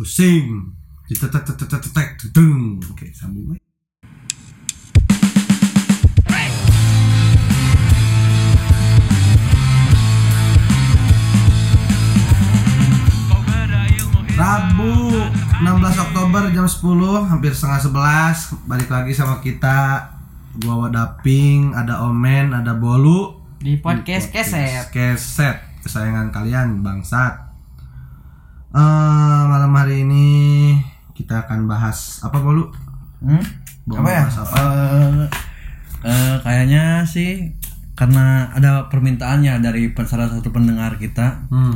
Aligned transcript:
pusing. 0.00 0.72
Ditetek 1.12 1.44
tetek 1.44 1.68
tetek 1.76 2.08
tudung. 2.16 2.80
Oke 2.88 3.12
sambung 3.12 3.52
we. 3.52 3.60
Rabu 14.40 15.20
16 15.60 15.68
Oktober 16.00 16.48
jam 16.48 16.64
10 16.64 17.28
hampir 17.28 17.52
setengah 17.52 17.92
11 17.92 18.56
balik 18.64 18.88
lagi 18.88 19.12
sama 19.12 19.44
kita. 19.44 20.08
Gua 20.64 20.88
Wadaping 20.88 21.76
ada 21.76 22.08
Omen 22.08 22.56
ada 22.56 22.72
Bolu. 22.72 23.36
Di 23.60 23.76
podcast 23.76 24.32
keset. 24.32 24.88
Keset. 24.88 25.84
Kesayangan 25.84 26.32
kalian 26.32 26.80
bangsat 26.80 27.49
Eh, 28.70 28.78
malam 29.44 29.74
hari 29.74 30.06
ini 30.06 30.26
kita 31.12 31.42
akan 31.42 31.66
bahas 31.66 32.22
apa 32.22 32.38
Bolu 32.38 32.70
Hmm? 33.18 33.42
Mau 33.84 33.98
Apa 33.98 34.08
ya? 34.08 34.24
apa? 34.24 34.56
Eh, 34.56 35.26
eh, 36.02 36.34
kayaknya 36.40 36.84
sih 37.04 37.52
karena 37.92 38.48
ada 38.48 38.86
permintaannya 38.86 39.58
dari 39.58 39.90
salah 40.00 40.24
satu 40.26 40.48
pendengar 40.48 40.96
kita. 40.96 41.44
hmm. 41.48 41.74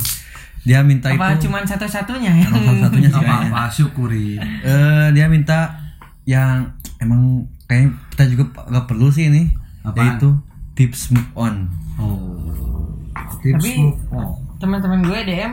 Dia 0.62 0.80
minta 0.80 1.10
apa 1.10 1.34
itu 1.34 1.44
cuman 1.44 1.60
satu-satunya 1.62 2.32
ya 2.32 2.46
satu-satunya 2.48 3.10
sih 3.10 3.18
apa 3.18 3.26
kayaknya. 3.28 3.50
apa 3.50 3.62
syukuri 3.68 4.28
Eh, 4.62 5.06
dia 5.12 5.26
minta 5.26 5.76
yang 6.24 6.64
emang 6.96 7.44
kayak 7.64 7.92
kita 8.08 8.24
juga 8.30 8.44
nggak 8.64 8.86
perlu 8.86 9.10
sih 9.10 9.28
ini 9.28 9.52
Apaan? 9.82 10.16
yaitu 10.16 10.30
tips 10.72 11.12
move 11.12 11.28
on. 11.34 11.68
oh 11.98 12.96
tips 13.42 13.60
Tapi- 13.60 13.76
move 13.82 14.00
on. 14.08 14.26
teman-teman 14.56 15.00
gue 15.02 15.18
DM 15.26 15.52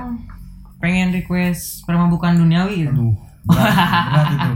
pengen 0.81 1.13
request 1.13 1.85
permabukan 1.85 2.35
duniawi 2.35 2.83
gitu 2.83 2.91
Aduh, 2.91 3.13
berat, 3.43 3.73
berat 4.09 4.27
itu. 4.31 4.51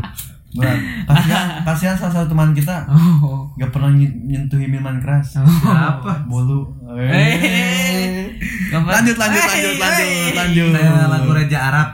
Berat. 0.55 0.79
Kasihan, 1.05 1.45
kasihan 1.67 1.95
salah 1.95 2.13
satu 2.15 2.31
teman 2.31 2.51
kita 2.51 2.87
oh 2.87 3.51
nggak 3.53 3.69
pernah 3.69 3.91
ny- 3.91 4.17
nyentuhin 4.25 4.67
minuman 4.67 4.97
keras. 4.97 5.35
Siapa? 5.35 6.25
Bolu. 6.25 6.63
Eh. 6.95 8.31
Gampang. 8.67 8.93
Lanjut 8.95 9.15
lanjut 9.15 9.41
lanjut 9.41 9.75
lanjut 9.77 10.33
lanjut. 10.33 10.69
Kayak 10.71 11.07
lagu 11.07 11.29
Raja 11.29 11.59
Arab 11.61 11.89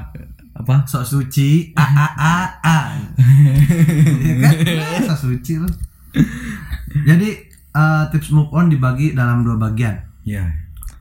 Apa? 0.54 0.76
sok 0.86 1.02
suci 1.04 1.74
a 1.74 1.82
a 1.82 2.08
a 2.14 2.36
a 2.62 2.78
Iya 4.14 4.34
kan 4.38 5.02
sok 5.10 5.20
suci 5.28 5.58
lu 5.58 5.70
jadi 7.02 7.30
eh, 7.72 8.04
tips 8.10 8.30
move 8.30 8.52
on 8.52 8.68
dibagi 8.68 9.12
dalam 9.12 9.42
dua 9.42 9.58
bagian 9.58 9.98
Ya. 10.22 10.46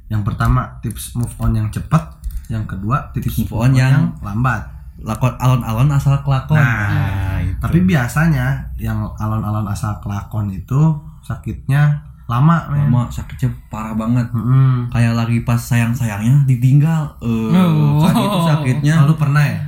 yang 0.08 0.22
pertama 0.22 0.80
tips 0.80 1.12
move 1.12 1.34
on 1.36 1.52
yang 1.52 1.68
cepat 1.68 2.19
yang 2.50 2.66
kedua 2.66 2.98
tips 3.10 3.46
Move 3.46 3.54
on 3.56 3.72
yang- 3.72 4.10
lambat 4.20 4.66
lakon 5.00 5.32
alon-alon 5.34 5.88
asal 5.88 6.12
kelakon. 6.20 6.60
Nah, 6.60 7.40
itu. 7.40 7.56
tapi 7.56 7.80
biasanya 7.82 8.60
yang 8.76 9.00
alon-alon 9.16 9.64
asal 9.64 9.96
kelakon 9.96 10.50
itu 10.50 10.76
sakitnya 11.22 12.04
lama 12.26 12.68
men 12.68 12.84
Mama 12.86 13.08
sakitnya 13.08 13.48
parah 13.66 13.96
banget. 13.96 14.28
Mm-mm. 14.30 14.86
Kayak 14.88 15.16
lagi 15.16 15.40
pas 15.40 15.56
sayang-sayangnya 15.56 16.44
ditinggal. 16.44 17.16
Eh, 17.18 17.48
Oh. 17.50 17.96
sakit 17.98 18.22
itu 18.22 18.40
sakitnya. 18.44 18.94
Oh, 19.00 19.08
lu 19.08 19.16
pernah 19.16 19.40
ya 19.40 19.60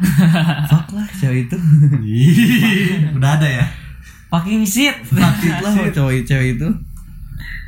Fuck 0.70 0.94
lah 0.94 1.04
cewek 1.12 1.44
itu. 1.44 1.56
udah 3.12 3.30
ada 3.36 3.48
ya 3.50 3.66
fucking 4.30 4.62
shit 4.62 4.96
Sakit 5.04 5.54
lah 5.58 5.70
sama 5.74 5.90
cowok 5.90 6.22
cewek 6.22 6.56
itu. 6.56 6.68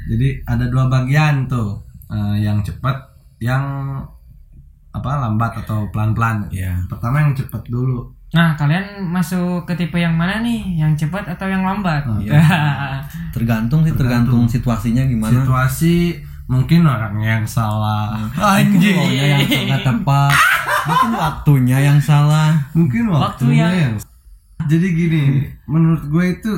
Jadi 0.06 0.28
ada 0.45 0.64
dua 0.67 0.86
bagian 0.86 1.45
tuh, 1.47 1.83
Eh, 2.06 2.36
yang 2.41 2.61
cepat, 2.61 2.95
yang 3.39 3.64
apa 4.93 5.11
lambat 5.19 5.53
atau 5.59 5.89
pelan-pelan. 5.89 6.47
Iya. 6.48 6.85
Pertama 6.87 7.21
yang 7.21 7.33
cepat 7.33 7.65
dulu. 7.67 8.12
nah 8.33 8.57
kalian 8.57 9.05
masuk 9.05 9.69
ke 9.69 9.77
tipe 9.77 9.95
yang 9.95 10.17
mana 10.17 10.41
nih 10.41 10.81
yang 10.81 10.97
cepat 10.97 11.29
atau 11.29 11.45
yang 11.45 11.61
lambat 11.61 12.01
Oh, 12.09 12.17
iya. 12.17 12.41
Tergantung 13.37 13.85
sih 13.85 13.93
tergantung, 13.93 14.45
situasinya 14.47 15.05
gimana. 15.05 15.33
Situasi 15.35 16.17
mungkin 16.47 16.85
orang 16.85 17.13
yang 17.19 17.45
salah. 17.45 18.17
Anjing. 18.57 18.97
yang 19.13 19.41
nggak 19.45 19.85
tepat. 19.85 20.33
Mungkin 20.83 21.11
waktunya 21.13 21.79
yang 21.83 22.01
salah. 22.01 22.57
Mungkin 22.73 23.07
Waktu 23.07 23.20
waktunya 23.48 23.67
yang- 23.69 23.77
yang. 23.77 23.95
Jadi 24.63 24.86
gini, 24.91 25.25
menurut 25.67 26.07
gue 26.07 26.25
itu 26.33 26.52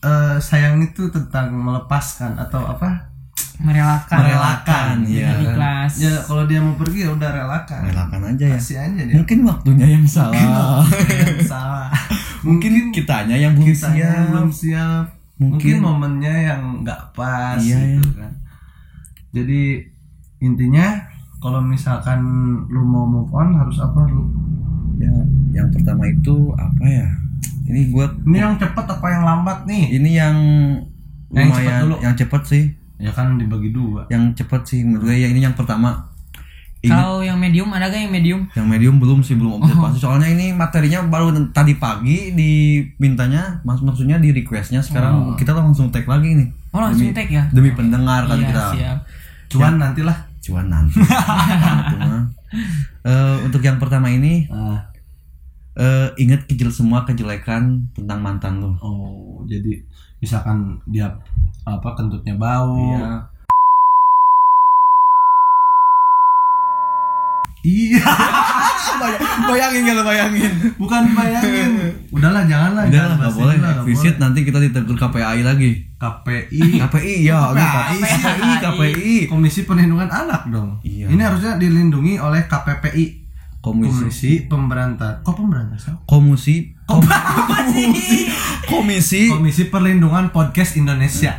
eh, 0.00 0.36
sayang 0.38 0.78
itu 0.80 1.10
tentang 1.10 1.50
melepaskan 1.52 2.38
atau 2.38 2.62
apa? 2.64 3.07
Merelakan 3.58 4.18
Merelakan, 4.20 4.94
iya. 5.04 5.34
Ikhlas 5.36 5.92
Ya 5.98 6.14
kalau 6.22 6.44
dia 6.44 6.58
mau 6.58 6.74
pergi 6.74 7.04
ya 7.04 7.10
udah 7.10 7.30
relakan. 7.32 7.80
Relakan 7.84 8.20
aja 8.28 8.44
ya. 8.46 8.56
Kasih 8.56 8.76
aja 8.78 9.02
dia. 9.02 9.16
Mungkin 9.16 9.38
waktunya 9.42 9.86
yang 9.88 10.06
salah. 10.06 10.86
Yang 10.86 11.44
salah. 11.44 11.90
Mungkin 12.46 12.90
kitanya 12.90 13.34
yang 13.34 13.52
belum 13.52 13.66
Kitanya 13.68 13.98
yang 13.98 14.14
siap. 14.14 14.30
belum 14.30 14.48
siap 14.50 15.04
mungkin, 15.38 15.54
Mungkin- 15.54 15.78
momennya 15.80 16.34
yang 16.44 16.62
nggak 16.82 17.02
pas 17.12 17.54
Iya, 17.56 17.78
gitu 17.94 18.10
kan 18.12 18.32
jadi 19.28 19.86
intinya 20.38 20.98
kalau 21.36 21.60
misalkan 21.60 22.18
lu 22.64 22.82
mau 22.82 23.06
move 23.06 23.30
on 23.30 23.54
harus 23.54 23.78
apa 23.78 24.02
lu 24.04 24.26
Ya, 24.96 25.14
yang 25.54 25.68
pertama 25.68 26.02
itu 26.04 26.34
apa 26.52 26.82
ya? 26.82 27.06
Ini 27.64 27.86
gue 27.88 28.06
ini 28.24 28.34
yang 28.36 28.54
cepet 28.56 28.82
apa 28.82 29.06
yang 29.08 29.22
lambat 29.22 29.62
nih 29.62 29.84
ini 29.92 30.10
yang 30.12 30.34
Yang 31.30 31.46
cepet 31.48 31.62
lumayan 31.62 31.80
dulu. 31.84 31.96
yang 32.00 32.14
cepet 32.16 32.42
sih, 32.44 32.64
ya 32.98 33.10
kan 33.10 33.34
dibagi 33.34 33.70
dua. 33.70 34.04
Yang 34.06 34.42
cepet 34.42 34.60
sih 34.64 34.80
menurut 34.82 35.06
gue 35.06 35.16
ya 35.16 35.26
ini 35.26 35.40
yang 35.40 35.54
pertama. 35.54 36.10
Kalau 36.78 37.18
yang 37.20 37.34
medium 37.34 37.66
ada 37.70 37.86
gak 37.86 37.98
yang 37.98 38.14
medium? 38.14 38.40
Yang 38.54 38.66
medium 38.68 38.96
belum 38.96 39.18
sih 39.20 39.34
belum 39.34 39.58
observasi 39.58 39.98
soalnya 39.98 40.30
ini 40.30 40.54
materinya 40.54 41.02
baru 41.04 41.34
tadi 41.50 41.74
pagi 41.74 42.30
dimintanya 42.30 43.58
mas 43.62 43.78
maksudnya 43.80 44.14
di 44.16 44.30
requestnya. 44.30 44.78
Sekarang 44.78 45.34
kita 45.34 45.50
langsung 45.52 45.90
tag 45.90 46.06
lagi 46.06 46.38
nih. 46.38 46.48
Oh 46.70 46.78
langsung 46.78 47.10
Demi- 47.10 47.16
tag 47.16 47.28
ya? 47.28 47.44
demi 47.50 47.70
pendengar 47.72 48.26
kan 48.26 48.36
iya 48.36 48.46
kita. 48.46 48.62
siap. 48.72 48.98
Cuan 49.48 49.74
nantilah. 49.76 50.18
Cuan 50.38 50.66
nanti. 50.66 50.98
Eh, 53.00 53.36
untuk 53.44 53.60
yang 53.60 53.76
pertama 53.76 54.08
ini 54.08 54.48
Ah, 54.48 54.80
eh, 55.78 56.08
ingat 56.18 56.44
kejel 56.50 56.74
semua 56.74 57.06
kejelekan 57.06 57.86
tentang 57.94 58.18
mantan 58.18 58.58
lo 58.58 58.74
oh 58.82 59.46
jadi 59.46 59.78
misalkan 60.18 60.82
dia 60.90 61.06
apa 61.62 61.88
kentutnya 61.94 62.34
bau. 62.34 62.74
Iya. 62.74 63.10
iya. 67.62 68.02
Bayangin 69.38 69.94
lo 69.94 70.02
bayangin. 70.02 70.74
Bukan 70.74 71.14
bayangin. 71.14 71.70
Udahlah 72.10 72.42
janganlah 72.50 72.90
udah 72.90 72.90
jangan 72.90 73.08
lah 73.14 73.16
nggak 73.22 73.34
boleh. 73.38 73.56
visit 73.86 74.16
nanti 74.18 74.42
kita 74.42 74.58
ditegur 74.58 74.98
KPAI 74.98 75.46
lagi. 75.46 75.86
KPI 76.02 76.60
KPI 76.82 77.14
ya 77.22 77.54
KPI 77.54 77.98
KPI 78.02 78.02
KPI 78.02 78.52
KPI 78.58 79.14
Komisi 79.30 79.62
Perlindungan 79.62 80.10
Anak 80.10 80.50
dong. 80.50 80.82
Iya. 80.82 81.14
Ini 81.14 81.22
harusnya 81.22 81.54
dilindungi 81.62 82.18
oleh 82.18 82.42
KPPI. 82.50 83.27
Komisi 83.70 83.92
Komisi 84.00 84.30
Pemberantasan. 84.44 85.20
Kok 85.20 85.34
pemberantasan? 85.34 85.94
komisi 86.04 86.54
komisi 86.84 88.18
komisi 88.66 89.22
Komisi 89.28 89.62
Perlindungan 89.66 90.28
Podcast 90.28 90.74
Indonesia. 90.74 91.32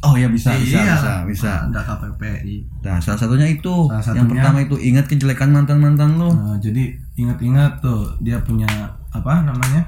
oh 0.00 0.14
ya 0.14 0.28
bisa 0.28 0.54
bisa 0.54 0.78
Iya. 0.78 0.94
bisa 0.94 1.12
bisa 1.26 1.52
Ada 1.66 1.82
KPPI. 1.82 2.56
nah 2.80 2.96
salah 2.98 3.18
satunya 3.18 3.48
itu 3.48 3.66
Salah 3.88 4.14
yang 4.14 4.24
satunya- 4.24 4.30
pertama 4.30 4.58
itu 4.62 4.76
ingat 4.78 5.04
kejelekan 5.06 5.50
mantan 5.50 5.78
mantan 5.78 6.14
lo 6.14 6.30
Nah, 6.30 6.54
jadi 6.56 6.86
ingat-ingat 7.14 7.80
tuh 7.80 8.06
dia 8.20 8.38
punya 8.38 8.70
apa 9.08 9.42
namanya? 9.42 9.82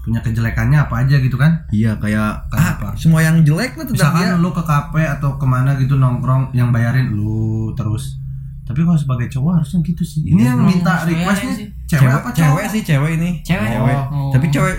Punya 0.00 0.18
kejelekannya 0.18 0.76
apa 0.80 1.00
aja 1.00 1.16
gitu 1.16 1.36
kan? 1.36 1.62
iya 1.70 1.94
kayak 1.94 2.50
ah, 2.50 2.92
semua 2.94 3.22
yang 3.22 3.40
jelek 3.40 3.72
lah 3.74 3.86
Misalkan 3.86 4.20
dia 4.20 4.34
lu 4.34 4.50
ke 4.50 4.60
kafe 4.60 5.00
atau 5.00 5.38
ke 5.38 5.46
mana 5.46 5.78
gitu 5.78 5.94
nongkrong 5.94 6.50
yang 6.50 6.68
bayarin 6.68 7.08
lu 7.08 7.70
terus. 7.72 8.18
Tapi 8.64 8.80
kalau 8.80 8.96
sebagai 8.96 9.28
cowok 9.28 9.60
harusnya 9.60 9.78
gitu 9.84 10.00
sih. 10.00 10.24
Ini 10.24 10.40
yang 10.40 10.64
minta 10.64 11.04
sebenarnya 11.04 11.28
requestnya 11.28 11.52
sih. 11.52 11.68
cewek, 11.84 12.08
apa 12.08 12.28
cowok? 12.28 12.36
cewek 12.40 12.66
sih 12.72 12.82
cewek 12.82 13.10
ini 13.16 13.30
Cewek? 13.44 13.68
cewek 13.70 13.98
Oh. 14.08 14.30
tapi 14.32 14.46
cewek 14.48 14.76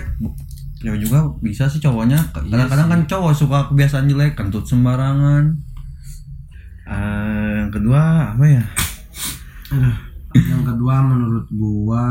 cewek 0.76 0.98
juga 1.00 1.18
bisa 1.38 1.64
sih 1.66 1.78
cowoknya 1.78 2.18
kadang-kadang 2.34 2.88
kan 2.90 3.00
cowok 3.06 3.32
suka 3.32 3.58
kebiasaan 3.70 4.06
jelek 4.06 4.34
kentut 4.34 4.66
sembarangan 4.66 5.54
Eh, 6.86 7.50
yang 7.58 7.70
kedua 7.70 8.34
apa 8.34 8.44
ya 8.44 8.62
Aduh. 9.70 9.96
Yang 10.36 10.62
kedua 10.68 10.94
menurut 11.00 11.46
gua, 11.50 12.04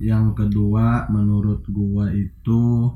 yang 0.00 0.32
kedua 0.32 1.06
menurut 1.06 1.62
gua 1.68 2.08
itu 2.08 2.90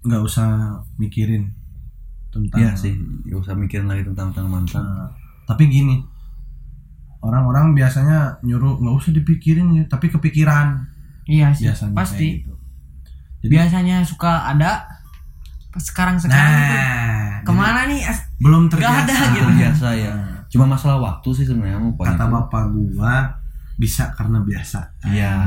nggak 0.00 0.22
usah 0.22 0.48
mikirin 0.96 1.50
tentang. 2.30 2.56
Iya 2.56 2.72
sih 2.72 2.94
gak 3.26 3.42
usah 3.42 3.54
mikirin 3.58 3.84
lagi 3.84 4.06
tentang 4.06 4.30
tentang 4.32 4.48
mantan 4.48 4.80
Nah, 4.80 5.10
tapi 5.44 5.66
gini, 5.66 5.98
orang-orang 7.20 7.76
biasanya 7.76 8.40
nyuruh 8.44 8.80
nggak 8.80 8.94
usah 8.96 9.12
dipikirin 9.12 9.76
ya, 9.76 9.84
tapi 9.88 10.08
kepikiran 10.08 10.84
iya 11.28 11.52
sih 11.52 11.68
biasanya. 11.68 11.94
pasti 11.94 12.42
gitu. 12.42 12.54
Jadi, 13.40 13.52
biasanya 13.56 13.96
suka 14.04 14.52
ada 14.52 14.84
pas 15.70 15.80
sekarang 15.80 16.18
sekarang 16.18 16.50
tuh 16.50 16.76
nah, 16.76 17.30
ke 17.46 17.52
mana 17.54 17.86
nih 17.88 18.02
belum 18.42 18.68
terbiasa. 18.68 19.06
ada 19.06 19.16
gitu. 19.32 19.50
biasa 19.54 19.88
ya 19.96 20.12
cuma 20.50 20.66
masalah 20.66 20.98
waktu 20.98 21.28
sih 21.30 21.46
sebenarnya 21.46 21.78
mau 21.78 21.94
Kata 21.94 22.26
bapak 22.26 22.74
gua, 22.74 23.38
bisa 23.78 24.10
karena 24.12 24.42
biasa. 24.42 24.98
Iya. 25.06 25.46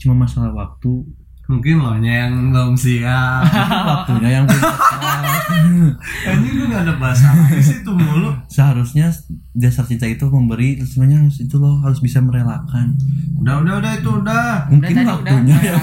Cuma 0.00 0.24
masalah 0.24 0.50
waktu 0.56 1.04
Mungkin 1.44 1.76
lo 1.76 1.92
yang 1.98 2.32
belum 2.50 2.72
siap. 2.72 3.44
waktunya 3.84 4.28
yang 4.34 4.44
belum. 4.44 4.64
Anjing 6.24 6.54
lu 6.54 6.64
gak 6.66 6.82
ada 6.82 6.94
bahasa 6.96 7.28
sih 7.54 7.78
itu 7.78 7.90
mulu. 7.90 8.32
seharusnya 8.46 9.12
dasar 9.52 9.84
cinta 9.84 10.04
itu 10.04 10.24
memberi 10.24 10.80
sebenarnya 10.80 11.20
harus 11.20 11.36
itu 11.38 11.56
loh 11.56 11.78
harus 11.78 12.00
bisa 12.00 12.18
merelakan 12.18 12.96
Udah 13.36 13.60
udah 13.60 13.74
udah 13.76 13.92
itu 13.94 14.10
udah. 14.14 14.48
mungkin 14.66 14.94
tadi 14.94 15.04
waktunya 15.04 15.56
yang 15.60 15.80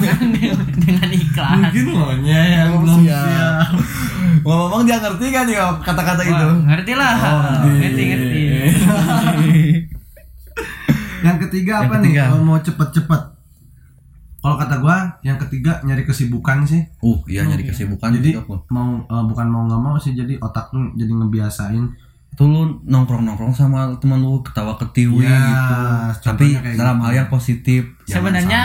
dengan 0.76 1.10
iklan. 1.12 1.56
Mungkin 1.62 1.86
lo 1.88 2.08
yang 2.20 2.68
Belum 2.72 2.82
belum 2.82 3.00
siap. 3.04 3.22
siap. 3.22 3.66
ngomong 4.42 4.82
dia 4.82 4.98
ngerti 4.98 5.26
kan 5.30 5.46
ya 5.46 5.64
kata-kata 5.78 6.22
itu 6.24 6.48
ngerti 6.66 6.94
lah. 6.96 7.16
ngerti 7.62 8.02
ngerti. 8.04 8.42
Yang 11.22 11.38
ketiga 11.48 11.72
Yang 11.76 11.86
apa 11.86 11.94
ketiga. 11.96 12.22
nih? 12.24 12.28
Kalau 12.28 12.42
mau 12.42 12.58
cepet-cepet. 12.60 13.22
Kalau 14.42 14.58
kata 14.58 14.76
gua, 14.78 14.98
yang 15.22 15.38
ketiga 15.38 15.78
nyari 15.82 16.02
kesibukan 16.02 16.66
sih. 16.66 16.82
uh 17.00 17.20
iya 17.26 17.46
nyari 17.46 17.62
kesibukan 17.62 18.10
jadi 18.12 18.36
gitu 18.36 18.58
mau 18.68 18.98
eh, 19.00 19.24
bukan 19.24 19.46
mau 19.46 19.64
nggak 19.64 19.78
mau 19.80 19.96
sih 19.96 20.12
jadi 20.12 20.36
otak 20.38 20.70
lu 20.72 20.90
jadi 20.96 21.14
ngebiasain. 21.14 21.86
Tuh 22.32 22.48
lu 22.48 22.62
nongkrong 22.82 23.22
nongkrong 23.22 23.52
sama 23.52 23.92
teman 23.98 24.18
lu 24.18 24.40
ketawa 24.40 24.74
ketiwi 24.76 25.22
Iya, 25.22 25.36
gitu. 25.36 25.76
tapi 26.24 26.56
kayak 26.56 26.74
dalam 26.74 26.98
gitu. 26.98 27.06
hal 27.06 27.14
yang 27.14 27.30
positif 27.30 27.82
Sebenarnya 28.04 28.62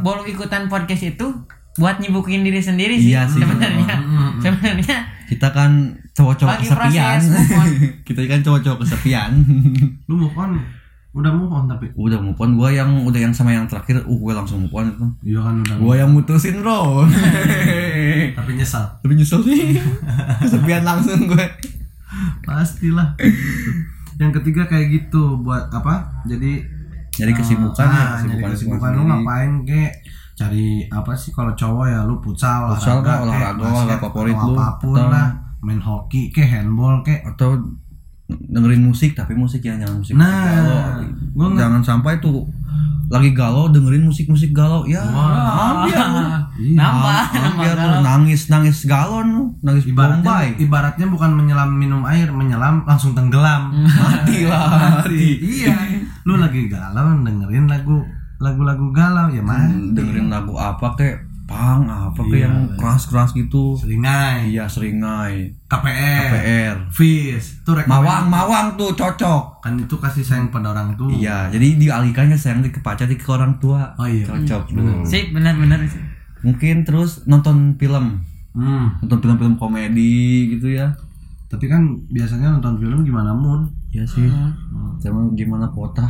boleh 0.00 0.30
ikutan 0.30 0.64
podcast 0.66 1.02
itu 1.04 1.26
buat 1.74 1.98
nyibukin 1.98 2.40
diri 2.40 2.58
sendiri 2.58 2.94
sih 2.96 3.12
Iya 3.12 3.26
sih. 3.26 3.42
sebenarnya. 3.42 3.94
Sebenarnya 4.38 4.96
kita 5.28 5.50
kan 5.50 5.98
cowok-cowok 6.10 6.62
kesepian. 6.62 7.20
kita 8.08 8.20
kan 8.24 8.40
cowok-cowok 8.40 8.78
kesepian. 8.86 9.30
Lu 10.06 10.14
move 10.16 10.32
on 10.32 10.56
udah 11.18 11.32
move 11.34 11.50
on 11.50 11.66
tapi? 11.66 11.90
Udah 11.98 12.22
move 12.22 12.38
on. 12.38 12.54
Gua 12.54 12.70
yang 12.70 13.02
udah 13.02 13.18
yang 13.18 13.34
sama 13.34 13.50
yang 13.50 13.66
terakhir 13.66 14.06
uh 14.06 14.18
gue 14.18 14.32
langsung 14.32 14.62
move 14.62 14.74
on 14.74 14.86
itu. 14.86 15.06
Iya 15.34 15.40
kan 15.42 15.54
udah 15.66 15.74
gua 15.82 15.94
yang 15.98 16.10
mutusin 16.14 16.62
bro. 16.62 17.02
Tapi 18.38 18.50
nyesal 18.54 18.84
tapi 19.02 19.12
nyesel 19.18 19.42
sih. 19.42 19.74
Kesepian 20.46 20.86
langsung 20.86 21.26
gue 21.26 21.44
pastilah. 22.46 23.18
Yang 24.18 24.42
ketiga 24.42 24.70
kayak 24.70 24.86
gitu 24.94 25.42
buat 25.42 25.66
apa? 25.74 26.22
Jadi 26.24 26.62
jadi 27.10 27.34
kesibukan 27.34 27.82
ya 27.82 28.02
ah, 28.14 28.22
nyari 28.22 28.42
kesibukan. 28.54 28.90
Lu 28.94 29.02
ngapain 29.02 29.52
kek 29.66 29.90
cari 30.38 30.86
apa 30.86 31.18
sih 31.18 31.34
kalau 31.34 31.50
cowok 31.58 31.86
ya 31.90 32.06
lu 32.06 32.22
futsal 32.22 32.70
Futsal 32.78 33.02
olahraga 33.02 33.10
lah, 33.10 33.18
olahraga, 33.26 33.62
olahraga 33.66 33.96
favorit 33.98 34.38
lu, 34.38 34.54
apa 34.54 34.66
pun 34.78 34.94
atau- 34.94 35.10
lah. 35.10 35.28
Main 35.58 35.82
hoki 35.82 36.30
kek 36.30 36.46
handball 36.46 37.02
kek 37.02 37.26
atau 37.26 37.58
dengerin 38.28 38.84
musik 38.84 39.16
tapi 39.16 39.32
musik 39.32 39.64
yang 39.64 39.80
jangan 39.80 40.04
musik 40.04 40.12
Nah, 40.12 40.28
galau 40.28 41.08
gua 41.32 41.48
jangan 41.56 41.80
sampai 41.80 42.20
tuh 42.20 42.44
lagi 43.08 43.32
galau 43.32 43.72
dengerin 43.72 44.04
musik-musik 44.04 44.52
galau. 44.52 44.84
Ya. 44.84 45.00
Iya. 45.88 46.04
nambah 46.76 47.22
hampir 47.32 47.72
nambah 47.72 47.72
lu 47.72 47.98
nangis 48.04 48.52
nangis 48.52 48.84
galon 48.84 49.56
nangis 49.64 49.88
ibaratnya 49.88 50.28
bombay. 50.28 50.48
ibaratnya 50.60 51.06
bukan 51.08 51.30
menyelam 51.32 51.70
minum 51.72 52.04
air 52.04 52.28
menyelam 52.28 52.84
langsung 52.84 53.16
tenggelam. 53.16 53.72
Mati 54.04 54.44
lah 54.44 54.64
mati. 54.68 55.40
Iya. 55.40 55.76
Lu 56.28 56.36
lagi 56.36 56.68
galau 56.68 57.16
dengerin 57.24 57.64
lagu 57.64 58.04
lagu-lagu 58.44 58.92
galau 58.92 59.32
ya 59.32 59.40
mah. 59.40 59.72
Dengerin 59.96 60.28
lagu 60.28 60.52
apa 60.60 60.92
kek 61.00 61.27
pang 61.48 61.80
apa 61.82 62.20
kek 62.20 62.28
Iya. 62.30 62.44
yang 62.44 62.56
keras-keras 62.76 63.32
gitu. 63.32 63.72
Seringai. 63.74 64.52
Iya 64.52 64.68
seringai. 64.68 65.48
KPR 65.64 66.28
PR 66.30 66.76
Fis. 66.88 67.58
Itu 67.58 67.72
rekomend- 67.72 67.88
mawang 67.88 68.24
mawang 68.28 68.66
tuh 68.76 68.92
cocok. 68.92 69.58
Kan 69.58 69.74
itu 69.76 69.96
kasih 69.96 70.20
sayang 70.20 70.48
pada 70.48 70.70
orang 70.70 70.92
tuh 70.94 71.08
iya 71.08 71.48
jadi 71.48 71.74
dialihkannya 71.74 72.36
sayang 72.36 72.60
ke 72.62 72.78
pacar 72.78 73.08
ke 73.08 73.24
orang 73.26 73.56
tua. 73.56 73.96
Oh 73.96 74.04
iya. 74.04 74.22
Cocok. 74.22 74.70
Bener. 74.70 75.00
sih 75.02 75.32
benar-benar 75.32 75.80
sih. 75.82 75.98
mungkin 76.38 76.84
terus 76.84 77.24
nonton 77.24 77.74
film. 77.74 78.20
Hmm. 78.52 78.94
nonton 79.00 79.18
film-film 79.18 79.56
komedi 79.56 80.14
gitu 80.52 80.68
ya. 80.68 80.92
Tapi 81.46 81.64
kan 81.64 81.80
biasanya 82.06 82.52
nonton 82.52 82.76
film 82.76 83.00
gimana 83.02 83.32
mood 83.32 83.66
Iya 83.88 84.04
sih. 84.04 84.28
Sama 84.98 85.32
gimana 85.32 85.64
kota 85.68 86.04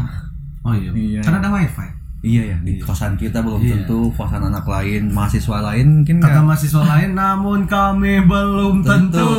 oh 0.60 0.74
iya, 0.74 0.90
Iya. 0.90 1.20
karena 1.22 1.38
ada 1.38 1.50
wifi 1.54 1.88
iya 2.20 2.42
ya 2.44 2.56
di 2.58 2.76
kosan 2.76 3.14
kita 3.14 3.38
belum 3.38 3.60
Iya. 3.60 3.82
tentu 3.82 4.10
kosan 4.12 4.42
anak 4.42 4.64
lain 4.64 5.06
mahasiswa 5.08 5.58
lain 5.64 6.02
mungkin 6.02 6.18
kata 6.18 6.30
nggak 6.32 6.44
mahasiswa 6.44 6.82
lain 6.84 7.10
namun 7.12 7.60
kami 7.64 8.20
belum 8.22 8.82
tentu, 8.82 9.22
Tentu, 9.22 9.26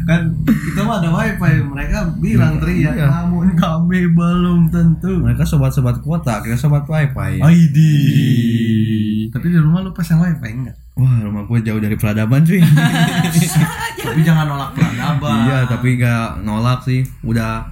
kan 0.00 0.20
kita 0.42 0.80
mah 0.80 0.96
ada 0.98 1.08
wifi 1.10 1.60
mereka 1.62 1.98
bilang 2.18 2.56
teriak 2.56 2.92
Iya. 2.92 3.06
namun 3.06 3.52
kami 3.52 4.08
belum 4.08 4.68
tentu. 4.68 5.20
Mereka 5.20 5.44
sobat-sobat 5.44 6.00
kota 6.00 6.40
kita 6.40 6.56
sobat 6.56 6.84
wifi. 6.84 7.36
Ya. 7.36 7.44
ID 7.46 7.78
tapi 9.30 9.46
di 9.46 9.58
rumah 9.60 9.80
lu 9.80 9.92
pasang 9.92 10.18
wifi 10.18 10.50
enggak 10.50 10.74
wah 10.96 11.14
rumah 11.20 11.44
gue 11.44 11.58
jauh 11.62 11.78
dari 11.78 11.94
peradaban 11.94 12.42
cuy. 12.42 12.60
Tapi 14.00 14.20
jangan 14.20 14.44
nolak 14.46 14.70
peradaban. 14.74 15.36
Iya 15.46 15.58
tapi 15.64 15.96
nggak 15.96 16.42
nolak 16.42 16.80
sih. 16.82 17.00
Udah 17.22 17.64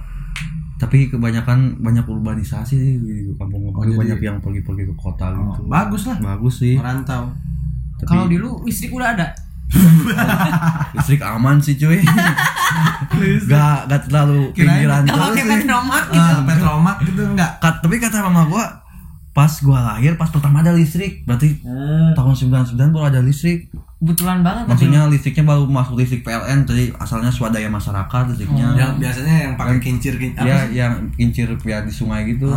tapi 0.79 1.05
kebanyakan 1.05 1.75
banyak 1.77 2.01
urbanisasi 2.01 2.73
sih 2.73 2.93
di 2.97 3.13
kampung 3.35 3.67
Oh, 3.69 3.83
jadi- 3.83 3.99
banyak 3.99 4.19
yang 4.21 4.37
pergi-pergi 4.39 4.83
ke 4.85 4.95
kota 4.95 5.27
Oh, 5.29 5.51
gitu. 5.51 5.67
bagus 5.67 6.07
lah. 6.07 6.17
Bagus 6.25 6.55
sih. 6.57 6.73
Merantau. 6.73 7.27
Tapi 7.97 8.07
Kalau 8.07 8.25
dulu 8.25 8.63
listrik 8.63 8.89
udah 8.89 9.11
ada. 9.11 9.27
listrik 10.95 11.21
aman 11.21 11.59
sih 11.59 11.75
cuy. 11.75 11.99
Gak 13.43 13.77
gak 13.85 14.01
terlalu 14.07 14.49
Kirain 14.51 14.65
pinggiran 14.79 15.01
Kalau 15.03 15.27
terus 15.27 15.37
sih. 15.37 15.59
Petromak 15.59 16.03
gitu. 16.07 16.23
Ah, 16.23 16.39
petromak 16.41 16.97
gitu 17.03 17.21
enggak 17.27 17.51
Kat- 17.59 17.79
tapi 17.79 17.95
kata 17.97 18.17
mama 18.23 18.43
gua 18.45 18.65
pas 19.39 19.53
gua 19.63 19.79
lahir 19.95 20.19
pas 20.19 20.27
pertama 20.27 20.59
ada 20.59 20.75
listrik. 20.75 21.23
Berarti 21.23 21.63
tahun 22.11 22.33
99 22.35 22.75
baru 22.91 23.05
ada 23.07 23.23
listrik. 23.23 23.71
Kebetulan 23.99 24.43
banget 24.43 24.63
tapi 24.63 24.71
maksudnya 24.87 25.01
listriknya 25.11 25.43
baru 25.43 25.63
masuk 25.67 25.99
listrik 25.99 26.23
PLN 26.23 26.63
jadi 26.63 26.91
asalnya 26.99 27.31
swadaya 27.31 27.71
masyarakat 27.71 28.23
listriknya. 28.35 28.67
Yang 28.75 28.91
biasanya 28.99 29.35
yang 29.47 29.53
pakai 29.55 29.77
kincir 29.79 30.13
kincir 30.19 30.43
ya 30.43 30.59
yang 30.67 30.93
kincir 31.15 31.47
ya 31.63 31.79
di 31.83 31.91
sungai 31.91 32.27
gitu. 32.27 32.51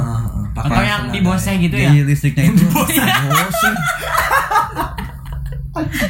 Atau 0.59 0.83
yang 0.83 1.15
di 1.15 1.23
boseh 1.23 1.55
gitu 1.63 1.79
ya. 1.79 1.95
Jadi 1.95 2.03
listriknya 2.03 2.51
itu. 2.51 2.67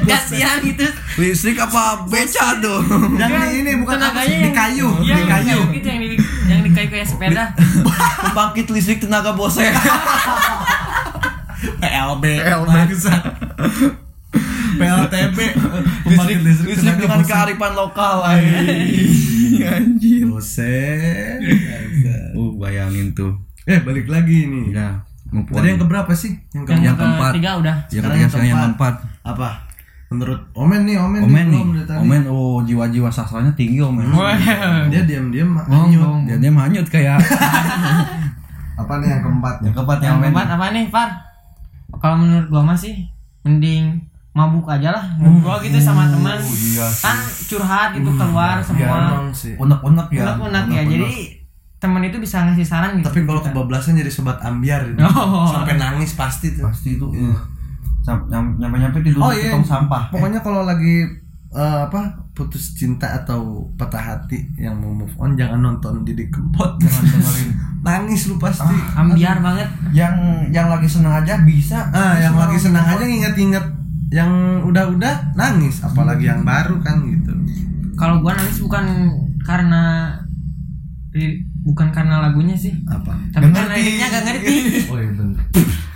Kasihan 0.03 0.59
gitu. 0.61 0.85
listrik 1.17 1.57
apa 1.57 2.05
beca 2.05 2.47
tuh? 2.59 2.79
Yang 3.15 3.31
di 3.31 3.49
ini 3.61 3.73
bukan 3.79 3.97
apa 3.97 4.21
di 4.23 4.35
yang- 4.41 4.53
kayu 4.53 4.89
Iya, 5.01 5.15
di 5.15 5.25
kayu. 5.25 5.59
gitu 5.71 5.87
yang 5.87 6.01
di 6.01 6.09
yang 6.47 6.61
di 6.61 6.71
kayu 6.71 6.89
kayak 6.89 7.07
sepeda. 7.07 7.45
pembangkit 8.27 8.67
listrik 8.69 8.99
tenaga 8.99 9.33
bose. 9.33 9.63
PLB 11.79 12.25
bangsat. 12.43 13.23
PLTB 14.73 15.39
listrik, 16.09 16.39
listrik 16.43 16.77
tenaga 16.77 16.99
dengan 16.99 17.21
kearifan 17.23 17.73
lokal 17.77 18.15
anjir 18.25 20.25
Bose. 20.27 20.77
Uh 22.33 22.51
bayangin 22.57 23.13
tuh. 23.13 23.37
Eh 23.63 23.79
balik 23.79 24.09
lagi 24.09 24.45
nih. 24.45 24.65
Ya 24.73 24.89
tadi 25.31 25.67
yang 25.67 25.79
keberapa 25.79 26.11
sih? 26.13 26.35
Yang 26.51 26.63
ke 26.67 26.71
Yang, 26.73 26.83
Yang 26.83 26.97
keempat. 26.99 27.31
ketiga 27.31 27.51
udah. 27.57 27.77
yang 27.79 28.03
sekarang 28.03 28.19
ketiga 28.27 28.43
yang 28.43 28.59
keempat. 28.67 28.95
Apa 29.23 29.71
menurut 30.13 30.41
Omen 30.53 30.85
nih 30.85 31.01
Omen, 31.01 31.25
Omen 31.25 31.47
nih, 31.49 31.63
tadi. 31.89 31.99
Omen 32.05 32.23
oh 32.29 32.61
jiwa-jiwa 32.61 33.09
sastranya 33.09 33.49
tinggi 33.57 33.81
Omen. 33.81 34.13
Wah. 34.13 34.37
dia 34.93 35.03
diam-diam 35.09 35.57
hanyut 35.57 36.05
bong. 36.05 36.21
Dia 36.29 36.37
dia 36.37 36.53
manyut 36.53 36.85
kayak 36.85 37.17
apa 38.83 38.93
nih 39.01 39.09
yang 39.09 39.23
keempat 39.25 39.55
yang 39.65 39.73
keempat 39.73 39.97
yang 40.05 40.17
keempat 40.21 40.47
apa 40.53 40.67
nih, 40.77 40.85
Far? 40.93 41.09
Kalau 41.97 42.21
menurut 42.21 42.47
gua 42.53 42.61
mah 42.63 42.77
sih 42.77 43.09
mending 43.43 44.05
mabuk 44.33 44.65
aja 44.65 44.97
lah 44.97 45.05
ngobrol 45.21 45.61
gitu 45.61 45.77
sama 45.77 46.09
teman 46.09 46.41
iya 46.41 46.89
sih. 46.89 47.05
kan 47.05 47.17
curhat 47.53 47.93
gitu 47.93 48.09
keluar 48.17 48.65
semua 48.65 49.13
Emang 49.13 49.29
sih 49.29 49.53
Unek-unek 49.61 50.09
ya. 50.09 50.25
unek-unek 50.25 50.65
ya 50.73 50.83
jadi 50.89 51.13
teman 51.77 52.01
itu 52.01 52.17
bisa 52.17 52.41
ngasih 52.49 52.65
saran 52.65 52.97
gitu 52.97 53.13
tapi 53.13 53.29
kalau 53.29 53.45
kebablasan 53.45 53.93
jadi 53.93 54.09
sobat 54.09 54.41
ambiar 54.41 54.89
gitu. 54.89 55.05
Oh. 55.13 55.53
sampai 55.53 55.77
nangis 55.77 56.17
pasti 56.17 56.57
tuh 56.57 56.65
pasti 56.65 56.97
itu. 56.97 57.07
Iya. 57.13 57.37
Sam- 58.03 58.27
nyam- 58.27 58.57
Nyampe-nyampe 58.57 58.99
tidur 59.01 59.21
Oh, 59.21 59.31
di 59.31 59.41
iya. 59.41 59.51
tong 59.51 59.63
sampah. 59.63 60.11
pokoknya 60.11 60.39
kalau 60.39 60.63
lagi 60.63 61.07
eh, 61.49 61.81
apa 61.83 62.01
putus 62.33 62.73
cinta 62.73 63.05
atau 63.15 63.41
patah 63.73 64.01
hati 64.01 64.41
yang 64.57 64.75
mau 64.75 64.91
move 64.91 65.13
on 65.17 65.33
jangan 65.33 65.61
nonton 65.61 66.01
Didi 66.01 66.27
Kempot 66.27 66.81
Jangan 66.81 67.03
dengerin. 67.07 67.49
nangis 67.87 68.25
lu 68.25 68.37
pasti 68.37 68.73
ambiar 68.93 69.39
banget 69.39 69.69
Yang 69.93 70.15
yang 70.49 70.67
lagi 70.67 70.87
senang 70.87 71.15
aja 71.15 71.35
bisa. 71.43 71.91
ah 71.91 72.17
yang 72.17 72.35
lagi 72.35 72.57
senang 72.57 72.83
aja 72.83 72.99
on. 72.99 73.07
nginget-nginget 73.07 73.67
yang 74.11 74.33
udah-udah 74.63 75.33
nangis 75.33 75.81
apalagi 75.81 76.27
yang 76.27 76.41
baru 76.43 76.77
kan 76.79 77.01
gitu 77.03 77.33
kalau 77.95 78.19
gua 78.19 78.33
nangis 78.33 78.59
bukan 78.59 78.85
karena 79.39 80.09
bukan 81.63 81.89
karena 81.91 82.21
lagunya 82.23 82.53
sih 82.55 82.73
apa 82.87 83.13
tapi 83.31 83.47
karena 83.47 83.69
ngerti. 83.71 84.01
gak 84.01 84.23
ngerti 84.25 84.57
oh 84.89 84.97
iya 84.97 85.13
bener 85.13 85.41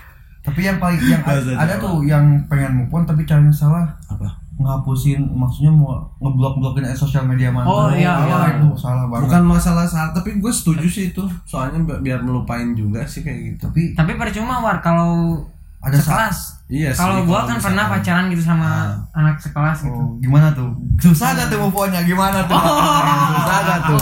Tapi 0.47 0.61
yang 0.63 0.79
paling 0.79 1.01
yang 1.03 1.21
Bahasa 1.21 1.51
ada 1.53 1.75
tuh 1.77 2.07
yang 2.07 2.23
pengen 2.47 2.73
move 2.79 2.93
on 2.93 3.03
tapi 3.03 3.27
caranya 3.27 3.51
salah. 3.51 3.83
apa? 4.07 4.31
Ngapusin 4.57 5.21
maksudnya 5.29 5.69
mau 5.69 5.93
ngeblok-blokin 6.17 6.89
sosial 6.95 7.27
media 7.27 7.51
mana. 7.51 7.67
Oh, 7.67 7.91
iya, 7.91 8.15
iya. 8.25 8.57
itu 8.57 8.71
salah 8.73 9.05
banget. 9.05 9.27
Bukan 9.27 9.43
masalah 9.45 9.85
salah 9.85 10.11
tapi 10.11 10.39
gue 10.39 10.49
setuju 10.49 10.87
sih 10.87 11.11
itu. 11.11 11.21
Soalnya 11.45 11.83
bi- 11.83 12.01
biar 12.01 12.23
melupain 12.23 12.73
juga 12.73 13.05
sih 13.05 13.21
kayak 13.21 13.39
gitu. 13.53 13.69
Tapi 13.69 13.93
Tapi 13.93 14.13
percuma 14.15 14.61
war 14.61 14.79
kalau 14.79 15.43
Ada 15.79 15.99
sekelas. 15.99 16.39
iya 16.67 16.89
sih, 16.89 16.99
kalau 16.99 17.23
gua 17.23 17.45
kalau 17.45 17.53
kan 17.53 17.59
pernah 17.61 17.85
pacaran 17.87 18.27
gitu 18.27 18.43
sama 18.43 18.71
anak 19.13 19.37
sekelas 19.37 19.79
gitu. 19.83 19.95
oh, 19.95 20.19
gimana 20.19 20.51
tuh? 20.51 20.73
Susah 20.97 21.31
gak 21.33 21.47
tuh 21.47 21.61
move 21.61 21.77
on-nya? 21.77 22.03
Gimana 22.03 22.43
tuh? 22.43 22.57
Susah 22.57 23.59
gak 23.63 23.81
tuh? 23.85 24.01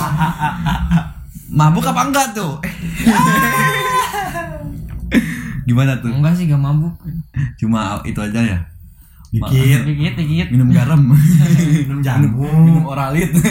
Mabuk 1.59 1.85
apa 1.85 2.03
enggak 2.05 2.29
tuh 2.33 2.57
gimana 5.64 5.97
tuh 5.97 6.09
Enggak 6.09 6.33
sih 6.33 6.44
gak 6.44 6.56
mabuk. 6.56 6.92
cuma 7.56 7.99
itu 8.02 8.16
aja 8.18 8.40
ya 8.40 8.59
dikit 9.30 9.83
Dikit 9.83 10.14
dikit. 10.14 10.47
minum 10.49 10.68
garam 10.68 11.00
minum 11.80 12.00
jamu 12.00 12.28
minum 12.61 12.85
oralit 12.85 13.33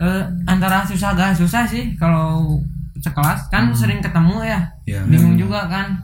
Eh, 0.00 0.22
antara 0.44 0.80
susah 0.80 1.12
gak 1.12 1.36
susah 1.36 1.62
sih 1.62 1.92
kalau 1.94 2.56
sekelas 2.96 3.48
kan 3.48 3.68
sering 3.70 4.00
ketemu 4.00 4.40
ya. 4.42 4.60
Iya. 4.86 5.00
Bingung 5.04 5.36
juga 5.36 5.64
kan. 5.66 6.00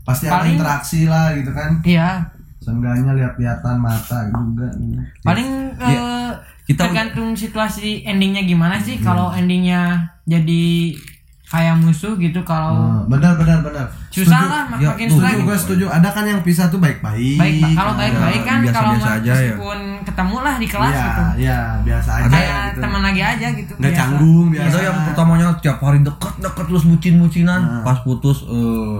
pasti 0.00 0.24
ada 0.24 0.36
Paling- 0.38 0.56
interaksi 0.56 1.00
lah 1.04 1.32
gitu 1.32 1.48
kan 1.48 1.80
Iya. 1.80 2.28
seenggaknya 2.58 3.12
lihat-lihatan 3.14 3.76
mata 3.78 4.18
juga. 4.26 4.68
Paling 5.20 5.48
eh, 5.74 6.28
Kita- 6.66 6.88
tergantung 6.88 7.32
situasi 7.32 8.00
endingnya 8.02 8.40
gimana 8.42 8.76
sih. 8.78 8.96
Kalau 8.98 9.28
endingnya 9.30 9.96
jadi 10.24 10.92
kayak 11.46 11.76
musuh 11.76 12.16
gitu 12.16 12.40
kalau 12.42 12.72
Oh, 12.74 13.00
benar 13.06 13.36
benar 13.36 13.60
benar 13.60 13.86
susah 14.08 14.42
lah 14.42 14.62
Ya, 14.74 14.90
makin 14.90 15.06
tuh, 15.06 15.14
susah 15.14 15.28
setuju 15.28 15.36
gitu. 15.36 15.44
gue 15.44 15.56
setuju 15.56 15.84
ada 15.88 16.08
kan 16.08 16.24
yang 16.24 16.40
pisah 16.40 16.66
tuh 16.66 16.78
baik-baik 16.78 17.36
Baik, 17.36 17.60
Pak. 17.60 17.70
kalau 17.74 17.92
baik-baik 17.94 18.42
kan 18.42 18.58
biasa-biasa 18.58 18.74
kalau 18.74 18.92
nggak- 18.96 19.14
aja 19.14 19.32
ya. 19.32 19.36
meskipun 19.52 19.78
ketemu 20.02 20.36
lah 20.40 20.54
di 20.56 20.66
kelas 20.66 20.90
Iya, 20.90 21.04
gitu. 21.04 21.22
iya, 21.38 21.58
biasa 21.80 22.10
aja 22.12 22.26
Kayak 22.30 22.62
gitu. 22.66 22.80
teman 22.80 23.00
lagi 23.02 23.22
aja 23.22 23.46
gitu. 23.52 23.72
Nggak 23.74 23.84
biasa. 23.86 24.00
canggung 24.00 24.46
biasa. 24.48 24.66
Ada 24.66 24.78
yang 24.82 24.98
pertamanya 25.04 25.46
tiap 25.58 25.78
hari 25.78 25.98
deket 26.00 26.32
deket 26.38 26.64
terus 26.66 26.84
bucin 26.84 27.14
bucinan 27.18 27.60
pas 27.80 27.98
putus 28.00 28.38
eh 28.44 28.98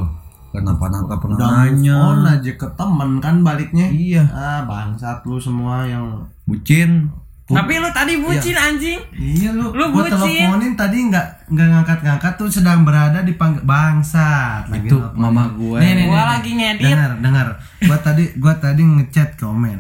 kenapa 0.53 0.85
nggak 0.87 1.19
pernah 1.19 1.37
Udah 1.37 1.51
nanya 1.65 1.97
on 1.99 2.23
aja 2.25 2.53
ke 2.53 2.67
temen 2.71 3.11
kan 3.19 3.35
baliknya. 3.41 3.87
iya 3.89 4.23
Ah, 4.29 4.63
bangsat 4.63 5.25
lu 5.25 5.37
semua 5.37 5.83
yang 5.83 6.07
bucin 6.45 7.09
Tapi 7.45 7.77
lu 7.77 7.93
tadi 7.93 8.17
bucin 8.17 8.57
anjing. 8.57 9.01
Iya 9.13 9.53
lu, 9.53 9.69
Lu 9.71 9.93
gua 9.93 10.09
bucin. 10.09 10.17
teleponin 10.17 10.73
tadi 10.75 10.99
nggak 11.05 11.27
nggak 11.47 11.67
ngangkat-ngangkat 11.69 12.33
tuh 12.35 12.49
sedang 12.49 12.83
berada 12.83 13.21
di 13.21 13.37
pang 13.37 13.61
bangsat. 13.61 14.65
Lagi 14.67 14.89
itu 14.89 14.97
mama 15.15 15.53
gue 15.53 15.77
Nih, 15.77 15.93
nih, 15.95 16.07
Gua 16.07 16.17
nih, 16.17 16.29
lagi 16.31 16.51
ngedit. 16.51 16.85
Dengar, 16.89 17.11
dengar. 17.21 17.47
Gua 17.81 17.99
tadi 17.99 18.25
gua 18.35 18.55
tadi 18.55 18.83
ngechat 18.83 19.37
ke 19.37 19.45
Omen. 19.45 19.77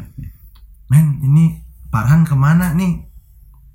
Men, 0.86 1.04
ini 1.22 1.56
Farhan 1.88 2.22
ke 2.22 2.34
mana 2.34 2.72
nih? 2.72 3.00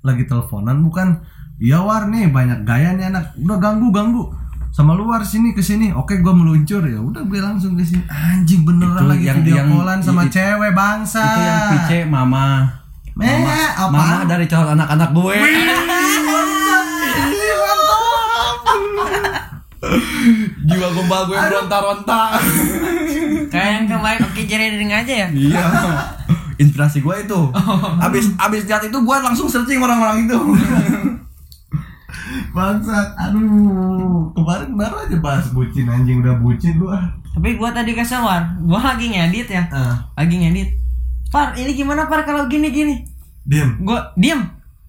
Lagi 0.00 0.22
teleponan 0.24 0.80
bukan? 0.80 1.26
Iya 1.58 1.82
war 1.82 2.06
nih 2.06 2.30
banyak 2.30 2.62
gaya 2.62 2.94
nih 2.94 3.10
anak. 3.10 3.34
Udah 3.36 3.58
ganggu 3.58 3.90
ganggu. 3.90 4.30
Sama 4.70 4.94
luar 4.94 5.20
sini 5.20 5.50
ke 5.50 5.60
sini. 5.60 5.90
Oke, 5.90 6.22
gua 6.22 6.30
meluncur 6.30 6.80
ya. 6.80 6.96
Udah 6.96 7.20
gue 7.20 7.36
langsung 7.36 7.74
ke 7.74 7.82
sini. 7.82 8.06
Anjing 8.06 8.62
beneran 8.62 8.96
Itu 8.96 9.06
lagi 9.08 9.24
yang- 9.24 9.38
video 9.42 9.54
yang- 9.56 9.68
callan 9.68 9.98
sama 9.98 10.22
i- 10.24 10.30
cewek 10.30 10.72
bangsa. 10.72 11.24
itu 11.26 11.40
yang 11.42 11.60
pice 11.74 11.98
mama 12.06 12.46
Eh, 13.20 13.36
mama, 13.36 13.52
apaan? 13.76 13.92
mama 13.92 14.24
dari 14.24 14.46
calon 14.46 14.72
anak-anak 14.74 15.10
gue 15.12 15.36
jiwa 20.62 20.88
gombal 20.92 21.22
gue 21.26 21.36
beronta-ronta 21.36 22.20
Kayak 23.50 23.70
yang 23.74 23.86
kemarin 23.88 24.20
oke 24.22 24.40
jadi 24.40 24.66
ring 24.72 24.92
aja 24.92 25.14
ya. 25.26 25.28
iya 25.30 25.64
inspirasi 26.56 27.00
gue 27.00 27.14
itu 27.18 27.40
abis 27.98 28.36
abis 28.36 28.62
lihat 28.64 28.84
itu 28.84 28.94
gue 28.94 29.16
langsung 29.18 29.48
searching 29.48 29.80
orang-orang 29.80 30.24
itu 30.24 30.38
Bangsat, 32.50 33.14
aduh, 33.16 34.26
kemarin 34.34 34.74
baru 34.74 34.96
aja 35.00 35.16
bahas 35.18 35.46
bucin 35.50 35.86
anjing 35.86 36.18
udah 36.18 36.34
bucin 36.36 36.78
lu 36.78 36.86
ah. 36.86 37.10
Tapi 37.30 37.54
gua 37.54 37.70
tadi 37.70 37.94
kesel 37.94 38.22
war. 38.22 38.42
Gua 38.60 38.82
lagi 38.82 39.06
ngedit 39.06 39.46
ya. 39.46 39.62
Ah, 39.70 39.94
Lagi 40.18 40.34
ngedit. 40.34 40.66
Par, 41.30 41.54
ini 41.54 41.70
gimana 41.70 42.10
Par 42.10 42.26
kalau 42.26 42.50
gini 42.50 42.74
gini? 42.74 43.06
Diem. 43.42 43.70
Gua 43.80 44.12
diem. 44.14 44.40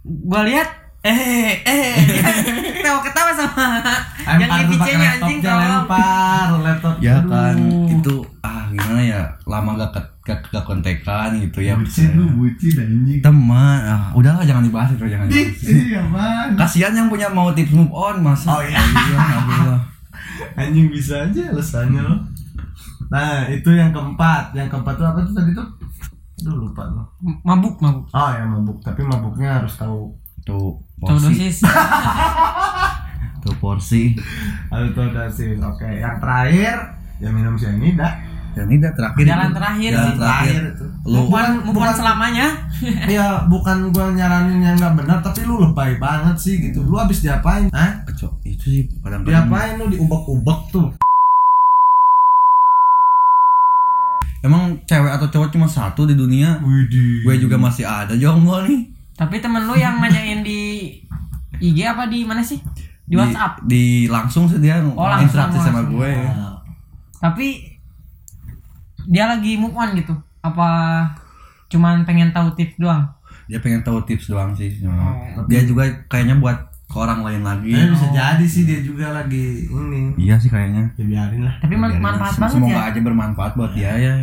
Gua 0.03 0.41
lihat 0.43 0.70
eh 1.01 1.58
eh 1.60 1.93
ketawa-ketawa 2.77 3.31
sama 3.34 3.81
yang 4.29 4.46
Lempar 4.46 4.62
tuh 4.62 4.77
pakai 4.77 4.93
IPC-nya 4.93 5.10
anjing 5.17 5.39
kalau 5.41 5.65
lempar 5.65 6.48
laptop. 6.62 6.96
ya 7.01 7.17
kan 7.25 7.58
itu 7.89 8.15
ah 8.39 8.70
gimana 8.70 9.01
ya 9.01 9.22
lama 9.43 9.74
gak 9.75 9.98
gak, 10.22 10.38
gak 10.48 10.62
kontekan 10.62 11.41
gitu 11.41 11.58
ya 11.60 11.74
bucin 11.74 12.13
lu 12.13 12.29
bucin 12.38 12.77
anjing. 12.77 13.17
teman 13.17 13.81
ah 13.81 14.13
udahlah 14.13 14.46
jangan 14.46 14.62
dibahas 14.62 14.93
itu 14.93 15.10
jangan 15.10 15.25
dibahas 15.25 15.58
Iya 15.65 16.01
bang. 16.05 16.50
kasihan 16.53 16.93
yang 16.93 17.10
punya 17.10 17.27
mau 17.27 17.50
tips 17.50 17.74
move 17.74 17.89
on 17.89 18.22
masa 18.22 18.53
Oh, 18.53 18.62
iya. 18.62 18.77
alhamdulillah. 18.77 19.81
Anjing 20.62 20.88
bisa 20.88 21.25
aja 21.25 21.50
alasannya 21.50 21.98
lo. 22.00 22.13
Nah 23.10 23.50
itu 23.50 23.70
yang 23.70 23.89
keempat, 23.89 24.53
yang 24.53 24.70
keempat 24.70 24.93
tuh 24.96 25.03
apa 25.03 25.20
tuh 25.20 25.34
tadi 25.34 25.50
tuh? 25.51 25.65
Aduh 26.43 26.57
lupa 26.63 26.83
lo. 26.88 27.03
mabuk 27.41 27.77
mabuk. 27.77 28.05
Oh 28.10 28.29
ya 28.29 28.43
mabuk, 28.43 28.77
tapi 28.79 29.01
mabuknya 29.01 29.57
harus 29.57 29.74
tahu 29.74 30.10
tuh 30.41 30.77
Tahu 30.98 31.07
porsi 31.12 31.29
dosis. 31.31 31.57
tuh 33.41 33.55
porsi 33.57 34.03
harus 34.67 34.91
tahu 34.91 35.07
dosis. 35.10 35.57
Oke, 35.60 35.88
yang 35.95 36.17
terakhir 36.17 36.75
ya 37.17 37.29
minum 37.29 37.53
cyanida. 37.55 38.10
dan 38.51 38.67
ini 38.67 38.77
udah 38.77 38.91
terakhir 38.91 39.24
Jalan 39.24 39.48
itu. 39.48 39.55
terakhir 39.55 39.91
jalan 39.93 40.03
sih. 40.03 40.12
terakhir 40.12 40.51
Terakhir 40.51 40.63
itu. 40.67 40.86
lu 41.05 41.17
Bukan 41.24 41.48
bukan 41.55 41.71
bukan- 41.71 41.95
selamanya. 41.95 42.48
ya 43.15 43.25
bukan 43.45 43.77
gua 43.89 44.05
nyaranin 44.12 44.60
yang 44.60 44.75
nggak 44.75 44.95
benar 44.98 45.17
tapi 45.21 45.39
lu 45.41 45.55
lebay 45.57 45.95
banget 45.98 46.36
sih 46.36 46.55
gitu 46.60 46.83
lu 46.83 47.00
habis 47.00 47.21
diapain 47.21 47.71
Hah? 47.71 48.03
Kecok, 48.03 48.43
itu 48.43 48.65
sih 48.65 48.83
kadang-kadang 49.00 49.48
diapain 49.48 49.74
lu 49.77 49.86
diubek-ubek 49.88 50.60
tuh 50.69 50.91
emang 54.41 54.62
cewek 54.83 55.12
atau 55.12 55.27
cowok 55.27 55.50
cuma 55.50 55.65
satu 55.65 56.03
di 56.03 56.13
dunia 56.13 56.57
Widih 56.60 57.21
gue 57.21 57.36
juga 57.39 57.55
masih 57.55 57.83
ada 57.83 58.13
jomblo 58.13 58.62
nih 58.62 58.89
Tapi 59.13 59.38
temen 59.38 59.63
lu 59.63 59.74
yang 59.74 59.98
nanyain 59.98 60.41
di 60.41 60.89
IG 61.57 61.77
apa 61.83 62.05
di 62.05 62.25
mana 62.25 62.41
sih? 62.41 62.57
Di 63.03 63.13
WhatsApp. 63.13 63.62
di 63.63 64.07
langsung 64.07 64.45
sih 64.45 64.57
dia 64.57 64.81
Oh, 64.81 64.98
langsung, 64.98 65.29
interaksi 65.29 65.60
sama 65.60 65.79
langsung. 65.79 65.93
gue 65.93 66.12
Tapi 67.19 67.48
dia 69.03 69.27
lagi 69.27 69.57
move 69.57 69.74
on 69.74 69.93
gitu. 69.93 70.13
Apa 70.39 70.69
cuman 71.67 72.01
pengen 72.01 72.31
tahu 72.31 72.51
tips 72.53 72.75
doang? 72.77 73.05
dia 73.45 73.60
pengen 73.60 73.83
tahu 73.83 74.00
tips 74.01 74.25
doang 74.25 74.55
sih 74.55 74.79
Oh. 74.81 75.43
dia 75.45 75.62
juga 75.62 75.83
kayaknya 76.07 76.39
buat 76.39 76.71
ke 76.91 76.95
orang 77.00 77.24
lain 77.24 77.41
lagi. 77.48 77.71
Tapi 77.71 77.88
bisa 77.95 78.07
jadi 78.12 78.45
sih 78.45 78.67
dia 78.67 78.79
juga 78.83 79.15
lagi 79.15 79.71
ini. 79.71 80.12
Iya 80.19 80.36
sih 80.36 80.51
kayaknya. 80.51 80.91
Ya 81.00 81.03
biarin 81.07 81.41
lah. 81.48 81.55
Tapi 81.63 81.79
Biarin 81.79 82.03
manfaat 82.03 82.36
aja. 82.36 82.39
banget 82.43 82.55
semoga 82.60 82.75
ya. 82.75 82.89
aja 82.91 83.00
bermanfaat 83.00 83.51
buat 83.55 83.71
dia 83.71 83.91
ya. 83.95 84.13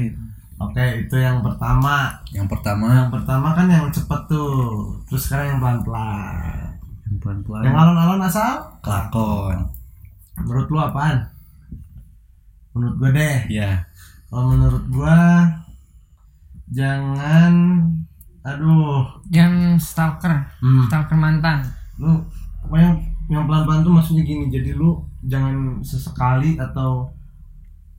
Oke 0.60 0.84
itu 1.08 1.16
yang 1.16 1.40
pertama. 1.40 2.12
Yang 2.28 2.46
pertama. 2.52 2.87
Yang 2.92 3.10
pertama 3.16 3.48
kan 3.56 3.66
yang 3.72 3.88
cepet 3.88 4.20
tuh. 4.28 5.00
Terus 5.08 5.22
sekarang 5.25 5.56
yang 5.56 5.60
pelan-pelan. 5.64 6.76
Yang 7.08 7.18
pelan-pelan. 7.25 7.62
Yang 7.64 7.76
alon-alon 7.80 8.20
asal? 8.20 8.52
Kelakon. 8.84 9.58
Menurut 10.44 10.68
lu 10.68 10.78
apaan? 10.78 11.16
Menurut 12.76 12.94
gua 13.00 13.10
deh. 13.16 13.38
Ya 13.48 13.88
kalau 14.28 14.52
menurut 14.52 14.84
gua 14.92 15.16
jangan 16.68 17.52
aduh. 18.44 19.25
Jangan 19.32 19.80
stalker, 19.80 20.32
hmm. 20.60 20.84
stalker 20.88 21.16
mantan. 21.16 21.64
lu 21.98 22.22
pokoknya 22.68 22.92
yang 23.26 23.44
pelan-pelan 23.44 23.80
tuh 23.80 23.92
maksudnya 23.92 24.22
gini 24.22 24.48
jadi 24.48 24.72
lu 24.72 24.96
jangan 25.22 25.80
sesekali 25.80 26.56
atau 26.56 27.08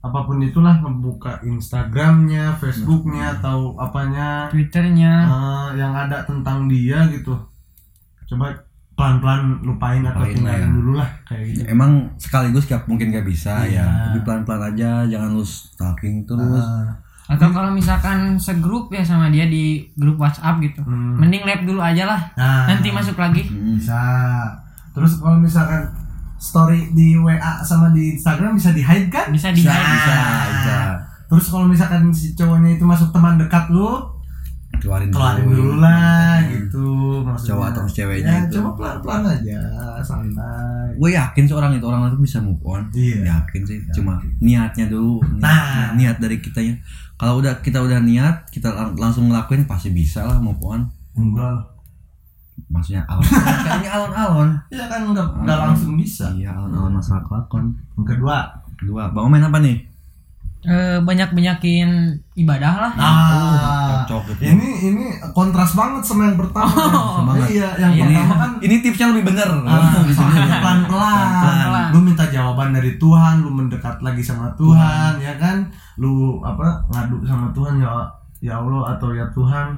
apa 0.00 0.24
pun 0.24 0.40
itulah 0.40 0.80
ngebuka 0.80 1.44
Instagramnya, 1.44 2.56
Facebooknya 2.56 3.36
atau 3.36 3.76
apanya. 3.76 4.48
Twitternya. 4.48 5.12
eh, 5.28 5.68
yang 5.76 5.92
ada 5.92 6.24
tentang 6.24 6.64
dia 6.64 7.04
gitu. 7.10 7.36
Coba 8.24 8.48
pelan-pelan 8.96 9.60
lupain 9.60 10.00
atau 10.00 10.24
Lupain 10.24 10.40
lah 10.40 10.56
tinggalin 10.56 10.64
ya. 10.64 10.72
dulu 10.72 10.92
lah 10.96 11.10
kayak 11.24 11.44
gitu. 11.52 11.62
Emang 11.68 11.90
sekaligus 12.16 12.64
gak 12.64 12.84
mungkin 12.84 13.12
gak 13.12 13.24
bisa 13.24 13.64
Iya. 13.64 13.84
ya 13.84 13.86
tapi 14.08 14.18
pelan-pelan 14.24 14.72
aja 14.72 14.90
jangan 15.04 15.36
lu 15.36 15.44
stalking 15.44 16.24
terus. 16.24 16.64
Ah, 16.64 16.96
Atau 17.30 17.48
kalau 17.48 17.70
misalkan 17.70 18.34
segrup 18.36 18.90
ya 18.90 19.00
sama 19.00 19.28
dia 19.28 19.46
di 19.46 19.86
grup 19.94 20.18
WhatsApp 20.18 20.58
gitu. 20.58 20.82
Hmm. 20.82 21.14
Mending 21.16 21.42
lab 21.42 21.62
dulu 21.62 21.78
aja 21.78 22.04
lah. 22.04 22.20
nah, 22.34 22.66
Nanti 22.66 22.90
masuk 22.90 23.14
lagi. 23.14 23.44
Hmm. 23.44 23.78
bisa 23.78 24.00
terus 24.90 25.16
kalau 25.16 25.38
misalkan 25.38 25.86
story 26.36 26.90
di 26.90 27.14
WA 27.14 27.38
sama 27.60 27.88
di 27.88 28.12
Instagram 28.12 28.52
bisa 28.52 28.72
di 28.72 28.80
hide 28.80 29.06
kan 29.06 29.30
Bisa 29.30 29.48
di 29.50 29.62
hide. 29.62 29.70
bisa 29.70 30.16
bisa 30.50 30.78
terus 31.24 31.46
kalau 31.46 31.62
misalkan 31.64 32.10
si 32.10 32.34
cowoknya 32.34 32.74
itu 32.74 32.82
masuk 32.82 33.08
teman 33.10 33.38
dekat 33.38 33.70
lu 33.70 34.02
keluarin 34.76 35.12
keluarin 35.12 35.46
dulu. 35.46 35.54
dulu 35.54 35.74
lah 35.78 36.42
gitu 36.42 36.86
maksudnya 37.22 37.50
Cowok 37.52 37.66
atau 37.70 37.82
ceweknya 37.86 38.32
ya, 38.32 38.42
itu. 38.42 38.54
coba 38.56 38.70
pelan 38.74 38.96
pelan 38.98 39.22
aja 39.30 39.58
santai 40.00 40.90
gue 40.92 41.10
yakin 41.12 41.42
sih 41.44 41.54
orang 41.54 41.72
itu 41.72 41.84
orang 41.84 42.08
itu 42.08 42.18
bisa 42.18 42.38
move 42.40 42.62
on 42.64 42.82
Iya. 42.90 43.18
yakin 43.30 43.62
sih 43.62 43.78
cuma 43.92 44.18
niatnya 44.38 44.88
dulu 44.88 45.22
niat, 45.30 45.38
Nah. 45.38 45.90
niat 45.94 46.16
dari 46.18 46.40
kitanya 46.40 46.74
kalau 47.20 47.36
udah 47.36 47.60
kita 47.60 47.76
udah 47.78 48.00
niat 48.00 48.48
kita 48.48 48.72
lang- 48.72 48.96
langsung 48.96 49.28
ngelakuin 49.28 49.68
pasti 49.68 49.92
bisa 49.92 50.24
lah 50.24 50.40
move 50.40 50.56
on. 50.64 50.88
Enggak. 51.12 51.68
Maksudnya 52.66 53.04
alon. 53.04 53.24
Kan 53.66 53.76
ini 53.76 53.88
alon 53.88 54.12
alon 54.14 54.48
ya 54.70 54.84
kan 54.86 55.04
nggak 55.06 55.26
nggak 55.44 55.58
langsung 55.60 55.94
bisa. 55.94 56.32
Iya 56.32 56.48
alon 56.50 56.72
alon 56.72 56.92
masalah 56.94 57.20
kelakon. 57.22 57.76
Yang 57.94 58.16
kedua. 58.16 58.36
Kedua 58.74 59.12
bang 59.12 59.28
main 59.28 59.44
apa 59.44 59.60
nih? 59.60 59.76
Eh, 60.60 61.00
banyak 61.00 61.32
banyakin 61.32 61.88
ibadah 62.34 62.72
lah. 62.78 62.92
Ah 62.94 64.04
cocok 64.04 64.36
itu. 64.36 64.52
ini 64.52 64.68
ini 64.86 65.04
kontras 65.32 65.72
banget 65.72 66.04
sama 66.04 66.28
yang 66.28 66.36
pertama. 66.36 66.68
Sama 66.68 67.32
banget. 67.32 67.48
iya 67.50 67.68
yang 67.78 67.92
ini 67.98 68.12
pertama 68.14 68.36
kan 68.38 68.50
ini 68.60 68.74
tipsnya 68.78 69.06
lebih 69.08 69.24
bener. 69.28 69.48
Ah, 69.64 70.04
soalnya 70.06 70.60
pelan 70.60 70.80
pelan 70.84 71.28
Pelan-pelan. 71.34 71.86
lu 71.90 72.00
minta 72.02 72.24
jawaban 72.26 72.72
dari 72.72 72.96
Tuhan 72.96 73.40
lu 73.40 73.48
mendekat 73.50 74.00
lagi 74.00 74.20
sama 74.20 74.52
Tuhan. 74.52 75.16
ya 75.18 75.32
kan 75.36 75.64
lu 76.00 76.40
apa 76.40 76.80
ngadu 76.88 77.20
sama 77.28 77.52
Tuhan 77.52 77.76
ya 77.76 78.08
ya 78.40 78.56
Allah 78.56 78.96
atau 78.96 79.12
ya 79.12 79.28
Tuhan 79.36 79.76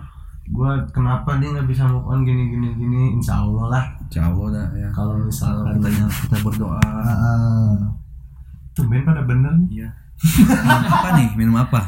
gua 0.55 0.79
kenapa 0.91 1.39
nih 1.39 1.51
nggak 1.51 1.67
bisa 1.67 1.87
move 1.87 2.07
on 2.07 2.23
gini 2.23 2.51
gini 2.51 2.69
gini? 2.75 3.03
Insya 3.19 3.43
Allah 3.43 3.65
lah. 3.71 3.85
Insya 4.07 4.27
Allah 4.31 4.47
dah 4.51 4.67
ya. 4.75 4.89
Kalau 4.91 5.15
kitanya 5.27 6.07
kita 6.07 6.37
berdoa. 6.43 6.79
Ah, 6.83 7.75
tumben 8.75 9.03
pada 9.03 9.23
bener 9.23 9.55
nih. 9.67 9.83
Iya. 9.83 9.89
Minum 10.23 10.83
apa 10.87 11.09
nih? 11.15 11.29
Minum 11.39 11.57
apa? 11.59 11.81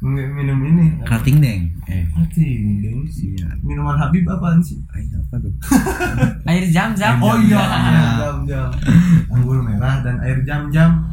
Nggak 0.00 0.28
minum 0.32 0.58
ini. 0.64 0.86
Kerating 1.04 1.36
deng. 1.44 1.62
Eh. 1.84 2.04
Anjing, 2.16 2.80
deng. 2.80 2.98
Sih. 3.12 3.36
iya 3.36 3.48
minuman 3.60 3.96
Habib 4.00 4.24
apaan 4.24 4.60
sih? 4.64 4.80
Ay, 4.96 5.04
apa 5.12 5.36
tuh? 5.36 5.52
Air 6.48 6.64
jam 6.72 6.96
jam 6.96 7.20
oh 7.20 7.36
iya 7.36 7.60
Iya. 7.60 8.04
jam 8.16 8.36
jam 8.48 8.68
anggur 9.28 9.60
merah 9.60 10.00
dan 10.00 10.16
air 10.24 10.40
jam 10.48 10.72
jam 10.72 11.04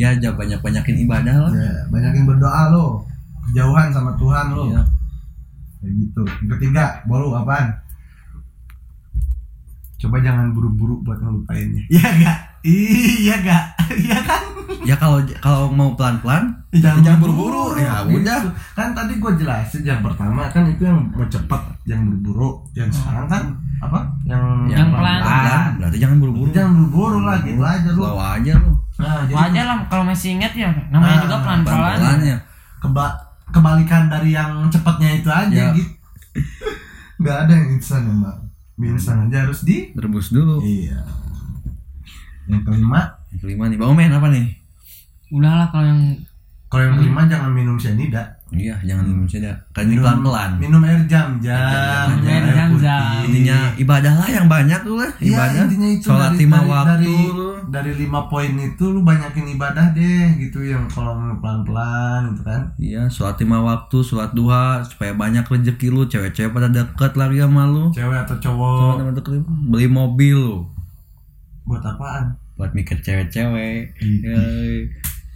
ya 0.00 0.16
jangan 0.16 0.36
banyak 0.38 0.58
banyakin 0.58 0.96
ibadah 0.98 1.36
lah. 1.38 1.52
Ya, 1.52 1.72
banyakin 1.86 2.24
berdoa 2.24 2.62
lo. 2.70 3.04
Kejauhan 3.44 3.92
sama 3.92 4.16
Tuhan 4.16 4.46
lo. 4.50 4.64
Iya. 4.66 4.82
kayak 5.76 5.92
gitu. 5.98 6.22
Yang 6.40 6.50
ketiga 6.56 6.84
bolu 7.04 7.32
apaan? 7.34 7.68
Coba 9.96 10.16
jangan 10.18 10.52
buru-buru 10.52 10.96
buat 11.02 11.20
ngelupainnya 11.20 11.84
iya 11.86 12.08
gak 12.16 12.38
iya 12.64 13.34
gak 13.38 13.64
iya 14.02 14.18
kan? 14.22 14.42
Ya 14.80 14.96
kalau 14.96 15.20
kalau 15.38 15.68
mau 15.68 15.92
pelan 15.92 16.16
pelan 16.20 16.44
jangan, 16.70 17.04
jangan 17.04 17.20
buru-buru. 17.20 17.76
Ya, 17.76 18.00
Gitu. 18.02 18.16
udah. 18.18 18.40
kan 18.72 18.92
tadi 18.92 19.12
gue 19.14 19.32
jelasin 19.36 19.82
yang 19.82 20.00
pertama 20.00 20.48
kan 20.48 20.64
itu 20.64 20.80
yang 20.80 21.04
mau 21.10 21.26
cepet 21.26 21.62
yang 21.84 22.00
buru-buru. 22.06 22.64
Yang 22.72 22.96
sekarang 22.96 23.26
kan 23.26 23.42
apa? 23.78 24.00
Yang 24.24 24.40
Yang 24.72 24.88
pelan. 24.90 25.20
pelan 25.20 25.68
berarti 25.76 25.96
jangan 25.98 26.16
buru 26.16 26.32
buru 26.34 26.48
jangan 26.50 26.72
buru-buru 26.74 27.18
lah 27.20 27.36
gitu 27.42 27.60
aja 27.60 27.88
lu. 27.90 28.02
Aja 28.10 28.52
lu 28.56 28.72
nah 29.00 29.24
jadi 29.24 29.32
wajar 29.34 29.64
lah 29.64 29.78
kalau 29.86 30.04
masih 30.04 30.36
inget 30.36 30.52
ya 30.54 30.68
namanya 30.88 31.16
Ah, 31.16 31.22
juga 31.22 31.36
pelan 31.40 31.60
pelan 31.60 31.76
pelan 31.80 31.98
pelan 31.98 32.20
ya 32.22 32.38
keba 32.78 33.06
kebalikan 33.48 34.02
dari 34.06 34.30
yang 34.30 34.50
cepatnya 34.66 35.10
itu 35.14 35.28
aja 35.28 35.50
Ya. 35.50 35.66
gitu. 35.72 35.90
Nggak 37.20 37.36
ada 37.38 37.52
yang 37.52 37.68
instan 37.74 38.00
ya 38.02 38.14
mbak. 38.14 38.36
Instan 38.80 39.16
aja 39.22 39.36
harus 39.42 39.60
di 39.60 39.90
rebus 39.92 40.30
dulu. 40.30 40.60
Iya. 40.60 41.00
Yang 42.46 42.62
kelima? 42.64 43.00
Yang 43.28 43.40
kelima 43.42 43.64
nih 43.66 43.76
bang 43.76 43.92
main 43.92 44.12
apa 44.12 44.26
nih? 44.28 44.46
Udahlah 45.30 45.68
kalau 45.68 45.86
yang 45.86 46.00
kalau 46.66 46.82
yang 46.84 46.96
kelima 46.96 47.20
jangan 47.26 47.50
minum 47.50 47.74
cyanida 47.74 48.22
iya 48.48 48.74
jangan 48.80 49.02
minum 49.04 49.26
saja 49.26 49.54
kan 49.70 49.86
ini 49.86 49.94
pelan 49.96 50.18
pelan 50.20 50.50
minum 50.56 50.78
air 50.80 51.02
jam 51.04 51.38
jam. 51.38 52.06
Air 52.20 52.46
jam-jam. 52.48 53.22
intinya 53.24 53.58
ibadah 53.76 54.14
lah 54.16 54.26
yang 54.28 54.46
banyak 54.46 54.78
tuh 54.80 54.94
lah 54.96 55.10
Iya, 55.18 55.34
ibadah. 55.34 55.62
intinya 55.66 55.88
itu 55.88 56.02
sholat 56.04 56.32
lima 56.36 56.58
waktu 56.60 56.86
dari, 56.96 57.14
dari 57.70 57.94
lima 57.94 58.26
poin 58.26 58.50
itu 58.58 58.90
lu 58.90 59.06
banyakin 59.06 59.54
ibadah 59.54 59.94
deh 59.94 60.34
gitu 60.42 60.66
yang 60.66 60.90
kalau 60.90 61.14
mau 61.14 61.38
pelan-pelan 61.38 62.34
gitu 62.34 62.42
kan? 62.42 62.62
Iya 62.76 63.06
sholat 63.06 63.38
lima 63.38 63.62
waktu 63.62 64.02
sholat 64.02 64.34
duha 64.34 64.82
supaya 64.82 65.14
banyak 65.14 65.46
rezeki 65.46 65.88
lu. 65.88 66.02
Cewek-cewek 66.10 66.50
pada 66.50 66.66
deket 66.66 67.14
lagi 67.14 67.38
sama 67.38 67.70
lu. 67.70 67.94
Cewek 67.94 68.26
atau 68.26 68.36
cowok? 68.42 68.78
Cowok 68.78 68.94
pada 68.98 69.12
deket 69.22 69.32
beli 69.70 69.86
mobil 69.86 70.36
lu. 70.36 70.58
Buat 71.64 71.86
apaan? 71.86 72.34
Buat 72.58 72.74
mikir 72.74 72.98
cewek-cewek. 73.00 73.94
Hmm. 74.02 74.18
Ya, 74.20 74.38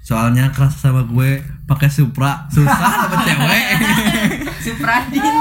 soalnya 0.05 0.51
keras 0.51 0.77
sama 0.77 1.07
gue 1.07 1.41
pakai 1.71 1.89
Supra. 1.89 2.51
Susah 2.51 3.09
dapet 3.09 3.19
cewek. 3.31 3.67
Supradin 4.61 5.35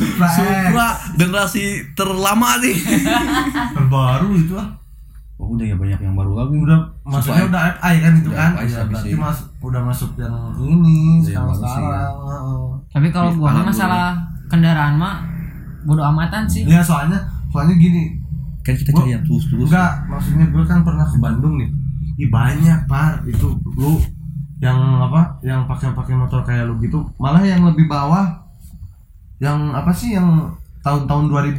Supra 0.00 0.86
generasi 1.20 1.92
terlama 1.96 2.56
nih. 2.60 2.76
Terbaru 3.76 4.36
itu 4.36 4.56
ah 4.56 4.79
oh 5.40 5.56
udah 5.56 5.64
ya 5.64 5.72
banyak 5.74 5.96
yang 5.98 6.12
baru 6.12 6.32
lagi. 6.36 6.54
Udah 6.54 6.78
maksudnya 7.02 7.42
Supra. 7.42 7.50
udah 7.50 7.62
FI 7.74 7.94
kan 7.96 8.12
itu 8.14 8.30
kan? 8.30 8.50
FI 8.52 8.66
ya, 8.68 8.80
berarti 8.84 9.10
mas 9.16 9.38
udah 9.58 9.80
masuk 9.82 10.10
yang 10.14 10.34
ini 10.60 10.98
sekarang 11.24 11.48
ya. 11.48 11.56
sekarang 11.56 12.12
heeh. 12.20 12.62
tapi 12.92 13.08
kalau 13.08 13.30
gua 13.34 13.48
mah 13.50 13.64
masalah 13.66 14.04
kendaraan 14.46 14.94
mah 14.94 15.24
bodo 15.82 16.02
amatan 16.04 16.44
sih. 16.44 16.68
Ya 16.68 16.84
soalnya 16.84 17.16
soalnya 17.48 17.72
gini. 17.74 18.20
Kan 18.60 18.76
kita 18.76 18.92
Gua- 18.92 19.00
cari 19.00 19.16
yang 19.16 19.24
tulus-tulus 19.24 19.66
enggak 19.66 19.92
maksudnya 20.04 20.44
gue 20.46 20.64
kan 20.68 20.84
pernah 20.84 21.06
ke 21.08 21.16
Bandung 21.16 21.56
nih. 21.56 21.70
Ih 22.20 22.28
banyak 22.28 22.78
par. 22.84 23.24
Itu 23.24 23.56
lu 23.74 23.96
yang 24.60 24.76
apa 25.00 25.40
yang 25.40 25.64
pakai-pakai 25.64 26.12
motor 26.12 26.44
kayak 26.44 26.68
lu 26.68 26.76
gitu 26.78 27.00
malah 27.16 27.40
yang 27.40 27.64
lebih 27.64 27.88
bawah 27.88 28.28
yang 29.40 29.72
apa 29.72 29.88
sih 29.88 30.12
yang 30.12 30.52
tahun-tahun 30.84 31.32
2000 31.32 31.56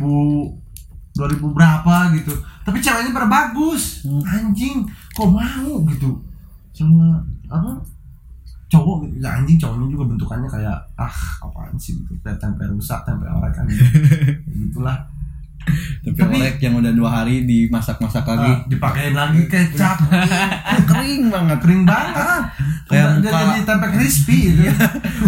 2000 1.17 1.57
berapa 1.57 1.95
gitu 2.13 2.29
tapi 2.61 2.77
ceweknya 2.77 3.11
pada 3.11 3.27
bagus. 3.27 4.03
Hmm. 4.03 4.21
anjing 4.21 4.85
kok 5.11 5.27
mau 5.27 5.81
gitu? 5.85 6.17
Sama 6.71 7.19
apa? 7.45 7.71
Cowok 8.67 9.03
gitu 9.03 9.15
ya 9.19 9.35
anjing 9.35 9.57
cowoknya 9.57 9.87
juga 9.89 10.03
bentukannya 10.07 10.47
kayak 10.47 10.77
ah 10.95 11.15
apaan 11.39 11.75
sih 11.75 11.95
gitu? 11.95 12.15
Kayak 12.19 12.37
tempe 12.37 12.63
rusak 12.65 13.03
tempe 13.03 13.25
orek 13.25 13.51
kan. 13.51 13.65
Gitu. 13.71 13.85
gitulah 14.71 14.97
tapi, 16.01 16.17
Tapi- 16.17 16.41
orek 16.41 16.57
yang 16.57 16.73
udah 16.73 16.89
dua 16.89 17.09
hari 17.13 17.45
dimasak-masak 17.45 18.25
lagi. 18.25 18.49
Ah, 18.49 18.65
dipakein 18.65 19.13
lagi 19.13 19.45
kecap. 19.45 19.93
Kering 20.89 21.29
banget. 21.29 21.57
Kering 21.61 21.83
banget. 21.85 22.41
Kayak 22.89 23.21
udah 23.21 23.29
muka- 23.29 23.41
jadi 23.45 23.61
tempe 23.61 23.87
crispy 23.93 24.37
gitu. 24.49 24.65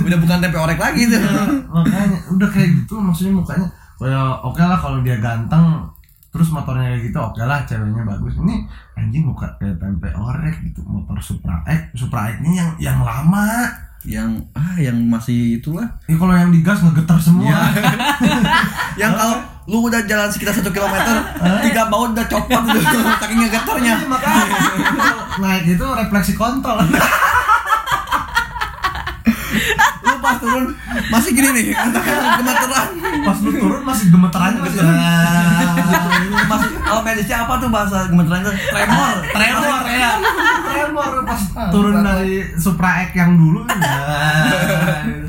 Udah 0.01 0.17
bukan 0.17 0.37
tempe 0.41 0.57
orek 0.57 0.79
lagi 0.81 1.05
tuh. 1.05 1.21
Makanya 1.69 2.17
udah 2.33 2.49
kayak 2.49 2.69
gitu 2.75 2.97
maksudnya 2.97 3.33
mukanya 3.35 3.67
kayak 3.93 4.25
oke 4.41 4.57
lah 4.57 4.75
kalau 4.75 5.05
dia 5.05 5.21
ganteng 5.21 5.85
terus 6.33 6.49
motornya 6.49 6.97
kayak 6.97 7.13
gitu 7.13 7.17
oke 7.21 7.41
lah 7.45 7.61
ceweknya 7.69 8.03
bagus. 8.03 8.33
Ini 8.41 8.55
anjing 8.97 9.23
muka 9.29 9.53
kayak 9.61 9.77
tempe 9.77 10.09
orek 10.17 10.65
gitu 10.65 10.81
motor 10.81 11.15
Supra 11.21 11.61
X 11.69 11.93
Supra 11.93 12.33
X 12.33 12.41
ini 12.41 12.57
yang 12.57 12.69
yang 12.81 12.99
lama. 13.05 13.69
Yang 14.03 14.43
ah 14.51 14.75
yang 14.75 14.99
masih 15.07 15.63
itulah. 15.63 15.87
Ini 16.11 16.19
kalau 16.19 16.35
yang 16.35 16.51
digas 16.51 16.83
ngegeter 16.83 17.15
semua. 17.23 17.47
Iya. 17.47 17.61
yang 19.07 19.15
kalau 19.15 19.39
lu 19.63 19.87
udah 19.87 20.03
jalan 20.03 20.27
sekitar 20.27 20.51
satu 20.51 20.75
kilometer 20.75 21.23
tiga 21.63 21.87
baut 21.87 22.11
udah 22.11 22.27
copot 22.27 22.63
gitu 22.67 22.97
saking 23.23 23.39
ngegeternya 23.47 23.95
Iya, 23.95 24.07
makanya. 24.11 24.43
Naik 25.41 25.65
itu 25.79 25.85
refleksi 25.87 26.33
kontol 26.35 26.83
lu 30.03 30.13
pas 30.19 30.32
turun 30.43 30.75
masih 31.07 31.31
gini 31.31 31.49
nih 31.55 31.65
gemeteran. 31.71 32.89
Pas 33.23 33.37
lu 33.39 33.51
turun 33.55 33.81
masih 33.87 34.05
gemeterannya 34.11 34.59
masih 34.59 34.83
masih 36.51 36.69
kalau 36.83 37.01
medisnya 37.01 37.37
apa 37.47 37.53
tuh 37.63 37.69
bahasa 37.71 38.11
gemeteran 38.11 38.43
itu? 38.43 38.53
Tremor. 38.67 39.15
Tremor 39.31 39.81
ya 39.87 40.11
tremor 40.73 41.11
pas 41.23 41.41
turun 41.71 41.95
dari 42.03 42.35
Supra 42.59 43.07
X 43.07 43.15
yang 43.15 43.37
dulu 43.39 43.63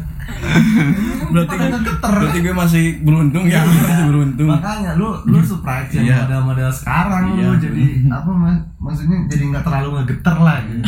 berarti 1.35 1.55
berarti 1.99 2.39
gue 2.41 2.55
masih 2.55 2.85
beruntung 3.01 3.45
ya 3.45 3.65
masih 3.65 4.05
beruntung. 4.09 4.49
Makanya 4.49 4.91
lu 4.95 5.09
lu 5.25 5.39
surprise 5.41 5.91
yang 5.93 6.05
Iya. 6.05 6.17
model-model 6.25 6.71
sekarang 6.71 7.25
Iya. 7.35 7.47
lu 7.49 7.55
jadi 7.59 7.85
apa 8.09 8.31
mas? 8.31 8.59
Maksudnya 8.79 9.19
jadi 9.27 9.43
nggak 9.51 9.65
terlalu 9.65 9.89
ngegeter 9.99 10.37
lah 10.39 10.59
gitu. 10.63 10.83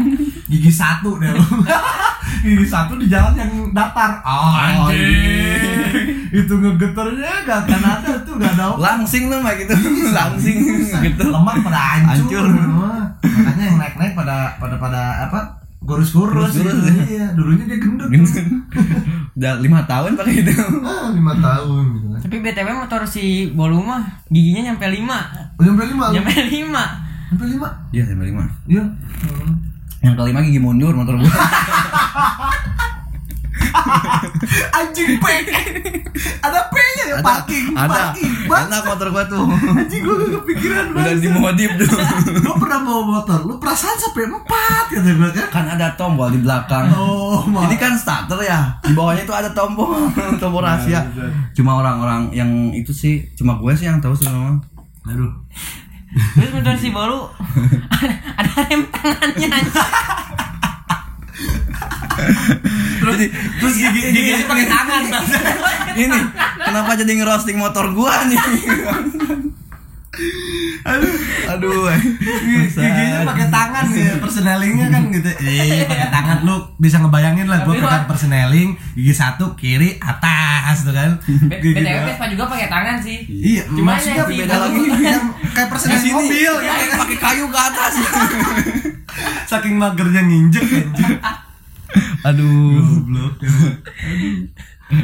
gigi 0.50 0.72
satu 0.72 1.18
deh 1.18 1.30
lu. 1.30 1.42
Gigi 2.40 2.64
satu 2.64 2.96
di 2.96 3.04
jalan 3.04 3.36
yang 3.36 3.52
datar. 3.74 4.22
Oh, 4.22 4.54
Anjing. 4.54 6.30
itu 6.30 6.54
ngegeternya 6.54 7.42
gak 7.42 7.66
akan 7.66 7.82
ada 7.82 8.12
tuh 8.22 8.38
gak 8.38 8.54
ada 8.54 8.78
langsing 8.78 9.28
tuh 9.28 9.42
kayak 9.42 9.66
gitu. 9.66 9.74
Langsing 10.08 10.56
gitu. 11.04 11.24
Lemak 11.26 11.58
pada 11.60 11.80
hancur, 12.00 12.46
Hancur. 12.46 12.46
Makanya 13.20 13.64
yang 13.66 13.76
naik 13.76 13.94
naik 13.98 14.12
pada 14.14 14.56
pada 14.56 14.76
pada 14.78 15.02
apa 15.28 15.59
kurus-kurus 15.90 16.54
Kurus-kurus. 16.54 16.86
gitu. 16.86 17.10
iya 17.10 17.26
dulunya 17.32 17.64
dia 17.66 17.78
gendut 17.78 18.06
udah 19.36 19.54
lima 19.58 19.80
tahun 19.84 20.14
pakai 20.14 20.34
itu. 20.38 20.52
Ah, 20.80 21.08
lima 21.10 21.32
tahun 21.34 21.82
gitu 21.90 22.06
kan. 22.08 22.20
Tapi 22.20 22.36
btw 22.38 22.68
motor 22.76 23.02
si 23.04 23.24
Bolu 23.50 23.80
mah 23.80 24.00
giginya 24.28 24.70
nyampe 24.70 24.84
5 24.84 25.00
Oh, 25.56 25.62
nyampe 25.62 25.82
lima? 25.84 26.06
Nyampe 26.12 26.30
5 26.30 26.70
nyampe 27.30 27.44
lima? 27.46 27.68
Iya 27.90 28.04
lima 28.06 28.22
lima. 28.22 28.44
Iya. 28.66 28.84
Yang 30.00 30.14
kelima 30.16 30.40
gigi 30.40 30.58
mundur 30.58 30.92
motor 30.92 31.14
gua 31.14 31.28
anjing 34.48 35.20
P. 35.20 35.24
Ada 36.40 36.60
P 36.72 36.74
nya 36.76 37.04
ya 37.12 37.16
parking 37.20 37.66
ada. 37.76 37.88
parking. 37.88 38.32
Enak 38.48 38.82
motor 38.88 39.06
gua 39.12 39.24
tuh. 39.28 39.44
Anjing 39.76 40.00
gue 40.00 40.14
gak 40.16 40.30
kepikiran 40.40 40.84
udah 40.96 41.14
dimodif 41.20 41.70
tuh. 41.76 41.88
Lu 42.44 42.52
pernah 42.56 42.78
bawa 42.82 43.02
motor? 43.20 43.38
Lu 43.44 43.54
perasaan 43.60 43.96
sampai 44.00 44.28
empat 44.28 44.84
kata 44.90 45.10
gue 45.12 45.30
kan? 45.36 45.48
Kan 45.52 45.66
ada 45.76 45.92
tombol 45.94 46.32
di 46.32 46.40
belakang. 46.40 46.88
Oh 46.96 47.44
ini 47.46 47.76
kan 47.76 47.94
starter 47.94 48.40
ya. 48.40 48.80
Di 48.80 48.92
bawahnya 48.96 49.28
tuh 49.28 49.36
ada 49.36 49.50
tombol. 49.52 49.92
Tombol 50.40 50.64
rahasia. 50.64 51.04
Cuma 51.52 51.78
orang-orang 51.80 52.32
yang 52.32 52.72
itu 52.72 52.90
sih 52.90 53.28
cuma 53.36 53.60
gue 53.60 53.72
sih 53.76 53.86
yang 53.86 54.00
tahu 54.00 54.16
semua 54.16 54.60
aduh. 55.08 55.32
Terus 56.10 56.50
motor 56.50 56.74
si 56.74 56.90
ada, 56.90 58.14
ada 58.42 58.50
rem 58.66 58.82
tangannya 58.90 59.48
terus 63.00 63.16
terus 63.56 63.74
gigi 63.76 64.00
Giginya 64.06 64.44
pakai 64.44 64.66
tangan. 64.66 65.02
Ini 65.92 66.18
kenapa 66.60 66.90
jadi 66.94 67.12
ngerosting 67.14 67.56
motor 67.56 67.90
gua 67.90 68.24
nih? 68.24 68.40
Aduh 70.82 71.14
aduh 71.46 71.86
giginya 72.42 73.22
pakai 73.22 73.46
tangan 73.48 73.84
ya 73.90 74.18
personelingnya 74.18 74.86
kan 74.88 75.02
gitu. 75.08 75.30
Eh 75.40 75.86
pakai 75.86 76.08
tangan. 76.10 76.36
Lu 76.42 76.56
bisa 76.76 76.98
ngebayangin 76.98 77.46
lah 77.46 77.62
gue 77.62 77.72
Tapi 77.72 77.80
pegang 77.80 78.06
personeling 78.06 78.68
gigi 78.92 79.12
satu 79.12 79.54
kiri 79.54 79.96
atas 79.96 80.82
tuh 80.82 80.90
kan. 80.90 81.14
B- 81.22 81.62
Gigi 81.62 81.72
BTW 81.74 81.86
gua- 81.86 82.06
Vespa 82.06 82.26
juga 82.26 82.44
pakai 82.48 82.66
tangan 82.66 82.96
sih. 82.98 83.18
iya 83.24 83.62
Cuma 83.66 83.94
maksudnya 83.94 84.18
yang 84.18 84.28
si 84.28 84.36
beda 84.36 84.54
lagi. 84.58 84.80
Yang 85.06 85.24
kayak 85.48 85.62
di 85.62 85.72
personel 85.72 85.98
sini. 85.98 86.12
mobil 86.12 86.52
ya 86.60 86.72
pakai 86.96 87.16
kayu 87.18 87.44
ke 87.46 87.60
atas. 87.62 87.92
Saking 89.50 89.74
magernya 89.76 90.22
nginjek 90.22 90.64
aduh. 92.22 92.80
Goblok 93.00 93.34
emang. 93.38 93.74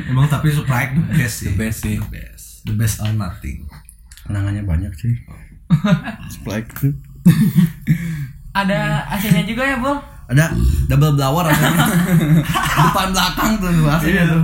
emang 0.07 0.27
tapi 0.27 0.51
Sprite 0.51 0.93
the 0.95 1.15
best 1.15 1.35
sih. 1.37 1.47
The 1.47 1.55
best 1.57 1.79
sih. 1.81 1.97
the 1.97 2.09
best. 2.09 2.45
The 2.63 2.75
best 2.75 2.97
or 2.99 3.13
nothing. 3.13 3.65
Kenangannya 4.23 4.63
banyak 4.63 4.93
sih. 4.93 5.15
Sprite 6.33 6.71
tuh 6.73 6.95
Ada 8.53 8.79
AC-nya 9.09 9.43
juga 9.43 9.63
ya, 9.63 9.77
Bol? 9.77 9.99
ada 10.27 10.51
double 10.87 11.15
blower 11.15 11.47
rasanya 11.47 11.87
depan 12.83 13.15
belakang 13.15 13.63
tuh 13.63 13.71
aslinya 13.87 14.27
tuh. 14.27 14.43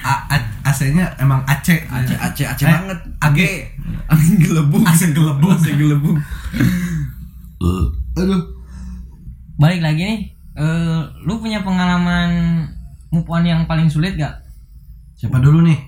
A- 0.00 0.24
A- 0.26 0.48
AC-nya 0.64 1.04
emang 1.18 1.44
AC 1.44 1.84
AC 1.84 2.16
AC 2.16 2.38
AC 2.46 2.60
Eh, 2.62 2.64
banget. 2.64 2.98
AG. 3.20 3.38
angin 4.08 4.34
gelembung. 4.38 4.80
AC 4.82 5.12
gelembung. 5.12 5.52
AC 5.52 5.68
gelembung. 5.70 6.16
Aduh. 8.18 8.40
Balik 9.58 9.80
lagi 9.82 10.00
nih. 10.00 10.20
Eh, 10.58 10.98
lu 11.22 11.38
punya 11.38 11.62
pengalaman 11.62 12.66
move 13.08 13.26
on 13.26 13.42
yang 13.42 13.62
paling 13.64 13.86
sulit 13.86 14.14
gak? 14.14 14.34
siapa 15.14 15.38
dulu 15.38 15.62
nih 15.62 15.78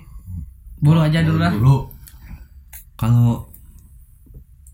Bolu 0.77 0.99
aja 0.99 1.19
dulu 1.21 1.37
lah. 1.37 1.51
dulu 1.51 1.87
kalau 2.93 3.47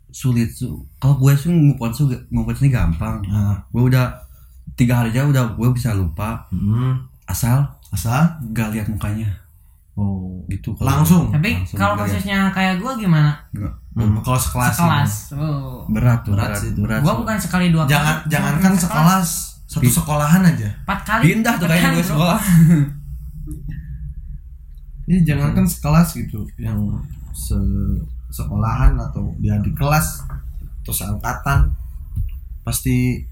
sulit 0.07 0.49
tuh 0.51 0.81
kalau 0.95 1.13
gue 1.15 1.33
sih 1.33 1.49
move 1.49 1.77
on 1.77 1.89
tuh 1.89 2.09
move 2.27 2.45
on 2.45 2.53
sih 2.53 2.67
gampang 2.67 3.21
nah 3.23 3.57
gue 3.67 3.83
udah 3.83 4.17
tiga 4.73 5.01
hari 5.01 5.09
aja 5.11 5.25
udah 5.25 5.43
gue 5.51 5.69
bisa 5.71 5.93
lupa 5.93 6.45
hmm. 6.49 6.93
asal 7.25 7.61
asal 7.89 8.25
gak 8.51 8.69
lihat 8.71 8.85
mukanya 8.87 9.29
oh 9.93 10.41
gitu 10.47 10.73
kalau- 10.73 11.01
langsung 11.01 11.29
Tapi 11.29 11.53
Langsung 11.55 11.73
kalau 11.75 11.95
kasusnya 11.97 12.49
kayak 12.49 12.77
gua 12.77 12.93
gimana? 12.93 13.33
Nggak. 13.49 13.73
Hmm, 13.93 14.13
kalau 14.21 14.37
sekelas 14.37 14.71
Sekelas. 14.71 15.13
Oh. 15.33 15.81
berat 15.87 16.21
tuh 16.21 16.31
Berat 16.31 16.47
berat, 16.47 16.59
sih 16.59 16.69
berat 16.75 17.01
Gua 17.01 17.11
tuh. 17.11 17.19
bukan 17.21 17.37
sekali 17.39 17.65
dua 17.67 17.83
kali. 17.83 17.91
jangan 17.91 18.15
jangankan 18.27 18.73
sekelas 18.75 19.29
satu 19.67 19.83
sekolahan 19.85 20.41
aja 20.41 20.71
Empat 20.81 20.99
kali. 21.03 21.23
pindah 21.27 21.53
tuh 21.55 21.67
kayaknya 21.67 21.91
gue 21.93 22.05
sekolah 22.05 22.39
Iya 25.07 25.19
jangankan 25.25 25.63
sekelas 25.63 26.09
gitu 26.17 26.43
yang 26.57 26.75
se 27.31 27.55
sekolahan 28.27 28.91
atau 28.97 29.31
dia 29.37 29.55
di 29.57 29.71
kelas 29.71 30.27
atau 30.81 30.91
seangkatan 30.93 31.71
pasti 32.61 33.23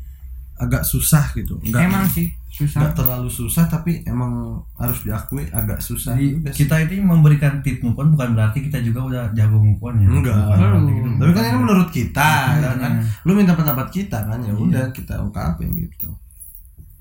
agak 0.56 0.84
susah 0.84 1.36
gitu 1.36 1.60
enggak 1.62 1.84
Emang 1.84 2.08
sih 2.08 2.32
susah. 2.48 2.80
enggak 2.80 2.96
terlalu 2.96 3.28
susah 3.28 3.68
tapi 3.68 4.00
emang 4.06 4.32
harus 4.74 5.04
diakui 5.04 5.44
agak 5.52 5.84
susah 5.84 6.16
Jadi 6.16 6.32
juga 6.34 6.50
kita 6.50 6.76
itu 6.82 6.94
memberikan 6.98 7.60
tips 7.60 7.84
move 7.84 7.96
on 7.98 8.16
bukan 8.16 8.32
berarti 8.32 8.64
kita 8.64 8.80
juga 8.80 9.00
udah 9.04 9.24
jago 9.36 9.60
move 9.60 9.84
on 9.84 10.00
ya. 10.00 10.08
Enggak. 10.08 10.56
Gitu. 10.88 11.10
tapi 11.14 11.32
kan 11.34 11.44
ini 11.46 11.58
menurut 11.60 11.90
kita 11.92 12.30
Iya, 12.56 12.72
kan 12.74 12.92
iya. 12.96 13.04
lu 13.24 13.32
minta 13.36 13.52
pendapat 13.52 13.88
kita 13.90 14.20
kan 14.22 14.40
ya 14.40 14.54
udah 14.54 14.86
kita 14.90 15.20
ungkapin 15.20 15.76
gitu 15.76 16.08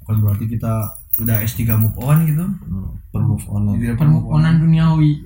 Bukan 0.04 0.16
berarti 0.20 0.44
kita 0.46 0.72
udah 1.16 1.36
S3 1.40 1.64
move 1.74 1.96
on 1.96 2.22
gitu. 2.22 2.44
Hmm, 2.44 2.92
per 3.08 3.22
move 3.22 3.40
on 3.46 3.72
Tidak 3.72 3.96
Permukonan 3.96 4.60
duniawi. 4.60 5.24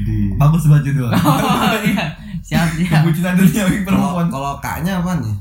di 0.00 0.32
Bagus 0.34 0.64
banget 0.66 0.90
judul. 0.90 1.12
Oh 1.12 1.74
iya. 1.84 2.16
Siap 2.40 2.68
siap. 2.74 3.04
Kebucinan 3.04 3.36
duniawi 3.36 3.76
per 3.82 3.92
move 3.92 4.08
kalau 4.08 4.16
on. 4.16 4.28
kalau 4.28 4.52
kaknya 4.58 4.98
apa 4.98 5.20
nih 5.20 5.36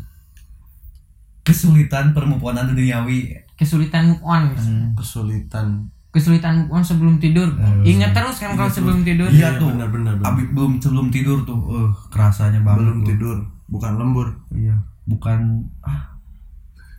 Kesulitan 1.41 2.11
permuponan 2.11 2.67
duniawi. 2.67 3.31
Kesulitan 3.55 4.11
move 4.11 4.23
on. 4.23 4.51
kesulitan 4.93 5.87
Kesulitan 6.07 6.53
move 6.59 6.73
on 6.73 6.83
sebelum 6.83 7.15
tidur. 7.17 7.47
Ingat 7.81 8.11
terus 8.11 8.35
kan 8.37 8.51
kalau 8.53 8.67
sebelum 8.67 9.01
tidur. 9.01 9.29
Iya 9.29 9.55
tuh. 9.55 9.71
benar 9.71 9.87
benar 9.87 10.13
benar. 10.17 10.27
Abis 10.27 10.45
belum 10.51 10.71
sebelum 10.77 11.07
tidur 11.07 11.41
tuh, 11.43 11.55
eh 11.71 11.89
kerasanya 12.09 12.59
banget. 12.59 12.83
belum 12.83 12.97
tuh. 12.97 13.07
tidur 13.07 13.37
bukan 13.67 13.91
lembur 13.95 14.27
Iya. 14.49 14.75
Bukan 15.05 15.39
ah 15.81 16.16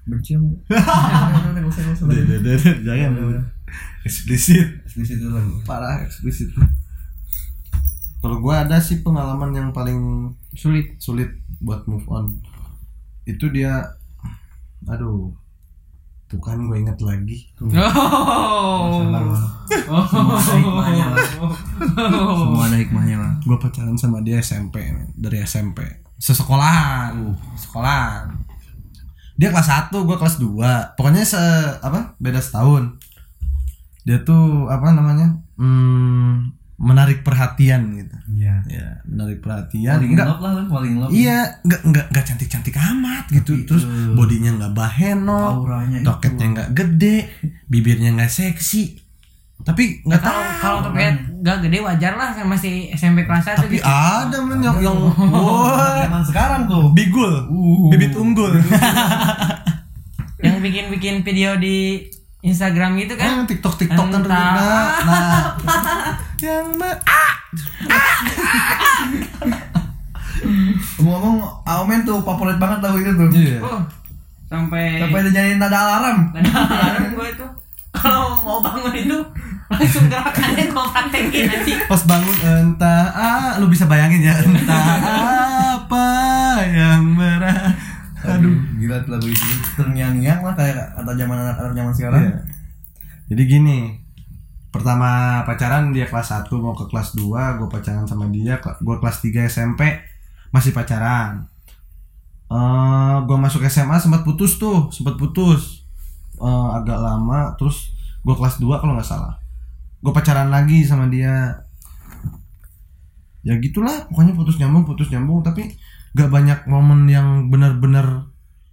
benci 0.09 0.35
aku. 0.35 0.49
Udah, 0.73 1.53
nggak 1.53 1.68
usah, 1.68 1.83
nggak 1.85 1.94
usah. 1.94 2.75
jangan 2.81 3.44
eksplisit 4.01 4.81
Eksplisit 4.83 5.21
itu 5.21 5.29
lagi. 5.29 5.53
parah 5.62 6.01
eksplisit 6.01 6.49
kalau 8.18 8.40
gua 8.40 8.64
ada 8.64 8.81
sih 8.81 8.99
pengalaman 8.99 9.53
yang 9.53 9.68
paling 9.71 10.33
Sulit. 10.51 10.97
sulit 10.99 11.29
buat 11.59 11.85
move 11.85 12.09
on 12.09 12.40
itu 13.23 13.47
dia 13.49 13.85
aduh 14.85 15.31
tuh 16.25 16.40
kan 16.40 16.59
gue 16.59 16.77
inget 16.77 16.99
lagi 16.99 17.47
Oh. 17.61 19.05
Semua 20.05 20.37
ada 20.37 20.53
hikmahnya 20.53 21.05
lah. 21.07 21.25
Semua 22.35 22.62
ada 22.64 22.77
hikmahnya 22.77 23.16
lah. 23.16 23.33
gue 23.38 23.57
pacaran 23.57 23.97
sama 23.97 24.21
dia 24.21 24.40
SMP 24.40 24.81
dari 25.14 25.40
SMP 25.40 25.85
sesekolahan 26.16 27.14
sekolahan 27.55 28.33
dia 29.38 29.48
kelas 29.48 29.70
1 29.88 29.94
gue 29.94 30.16
kelas 30.16 30.37
2 30.37 30.51
pokoknya 30.92 31.22
se 31.22 31.38
apa 31.79 32.18
beda 32.18 32.38
setahun 32.38 32.98
dia 34.03 34.18
tuh 34.20 34.66
apa 34.66 34.90
namanya 34.90 35.31
hmm, 35.55 36.51
menarik 36.77 37.22
perhatian 37.22 37.90
gitu 37.96 38.16
Iya. 38.31 38.55
ya 38.64 38.87
menarik 39.05 39.38
perhatian 39.38 39.98
Paling 39.98 40.11
enggak 40.12 40.27
lah, 40.29 40.64
paling 40.64 40.94
love. 40.96 41.11
iya 41.11 41.59
enggak 41.61 41.81
enggak 41.83 42.07
enggak 42.09 42.24
cantik 42.24 42.48
cantik 42.48 42.77
amat 42.77 43.24
gitu 43.29 43.53
Tapi, 43.53 43.66
terus 43.66 43.85
eh, 43.85 44.11
bodinya 44.12 44.51
enggak 44.53 44.72
baheno 44.72 45.42
Auranya 45.59 45.98
itu. 45.98 46.07
toketnya 46.07 46.46
enggak 46.48 46.68
gede 46.72 47.16
bibirnya 47.64 48.11
enggak 48.12 48.31
seksi 48.31 49.08
tapi 49.68 50.00
enggak 50.00 50.24
tahu 50.24 50.40
Kalau 50.59 50.76
untuk 50.81 50.96
kayak 50.96 51.12
gak 51.38 51.61
gede 51.61 51.78
wajar 51.78 52.16
lah 52.16 52.33
kan 52.33 52.48
masih 52.48 52.88
SMP 52.90 53.22
kelas 53.22 53.44
1 53.46 53.61
tapi 53.61 53.76
gitu. 53.76 53.85
ada 53.85 54.40
men 54.40 54.64
yang 54.64 54.81
yang 54.81 54.96
Zaman 56.09 56.24
sekarang 56.24 56.62
tuh. 56.64 56.88
bigul 56.96 57.44
bibit 57.92 58.16
unggul 58.16 58.48
Yang 60.38 60.57
bikin-bikin 60.62 61.20
video 61.20 61.59
di 61.59 62.09
Instagram 62.40 62.96
gitu 62.96 63.12
kan. 63.12 63.42
kan 63.42 63.46
tiktok 63.46 63.74
tiktok 63.76 64.07
kan 64.09 64.22
nah, 64.22 64.54
nah 65.02 65.38
yang 66.46 66.70
ma 66.72 66.88
ah! 67.04 67.35
Ngomong 70.98 71.42
Aomen 71.64 72.07
tuh 72.07 72.22
favorit 72.22 72.57
banget 72.57 72.78
lagu 72.81 72.96
itu 72.96 73.11
tuh. 73.12 73.28
iya 73.35 73.59
Oh, 73.59 73.83
sampai 74.46 75.02
Sampai 75.02 75.26
dijadiin 75.26 75.59
nada 75.59 75.76
alarm. 75.76 76.31
ada 76.33 76.46
alarm 76.46 77.12
gue 77.12 77.28
itu 77.28 77.46
kalau 77.90 78.38
mau 78.40 78.62
bangun 78.62 78.94
itu 78.94 79.18
langsung 79.68 80.09
gerakannya 80.09 80.64
gue 80.72 80.85
praktekin 80.96 81.44
nanti 81.44 81.72
pas 81.85 82.02
bangun 82.09 82.38
entah 82.40 83.04
ah, 83.12 83.50
lu 83.61 83.68
bisa 83.68 83.85
bayangin 83.85 84.24
ya 84.24 84.35
entah 84.40 84.85
apa 85.76 86.09
yang 86.64 87.04
merah 87.04 87.76
Aduh, 88.18 88.50
gila 88.74 88.98
lagu 89.07 89.31
itu 89.31 89.46
terngiang-ngiang 89.78 90.42
lah 90.42 90.54
kayak 90.59 90.90
kata 90.98 91.12
zaman 91.14 91.38
anak-anak 91.38 91.72
zaman 91.78 91.92
sekarang. 91.94 92.22
Iya. 92.26 92.38
Jadi 93.31 93.42
gini, 93.46 93.78
pertama 94.74 95.40
pacaran 95.46 95.94
dia 95.94 96.11
kelas 96.11 96.35
1 96.35 96.50
mau 96.59 96.74
ke 96.74 96.90
kelas 96.90 97.14
2, 97.14 97.62
gue 97.62 97.68
pacaran 97.70 98.11
sama 98.11 98.26
dia, 98.35 98.59
gue 98.59 98.96
kelas 98.98 99.22
3 99.22 99.46
SMP 99.46 100.02
masih 100.50 100.74
pacaran. 100.74 101.46
Eh, 102.50 103.16
gue 103.22 103.37
masuk 103.38 103.62
SMA 103.70 104.02
sempat 104.02 104.26
putus 104.26 104.59
tuh, 104.59 104.90
sempat 104.90 105.14
putus. 105.14 105.87
Eh, 106.42 106.68
agak 106.74 106.98
lama, 106.98 107.54
terus 107.54 107.94
gue 108.26 108.35
kelas 108.35 108.59
2 108.59 108.83
kalau 108.83 108.98
nggak 108.98 109.07
salah. 109.07 109.38
Gue 109.98 110.12
pacaran 110.14 110.48
lagi 110.48 110.87
sama 110.87 111.11
dia. 111.11 111.64
Ya 113.46 113.54
gitulah, 113.58 114.11
pokoknya 114.11 114.34
putus 114.34 114.58
nyambung, 114.58 114.84
putus 114.84 115.08
nyambung, 115.08 115.40
tapi 115.46 115.72
gak 116.12 116.28
banyak 116.28 116.66
momen 116.66 117.06
yang 117.06 117.52
benar-benar 117.52 118.26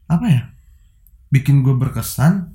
apa 0.05 0.25
ya 0.29 0.41
bikin 1.33 1.65
gue 1.65 1.73
berkesan 1.75 2.53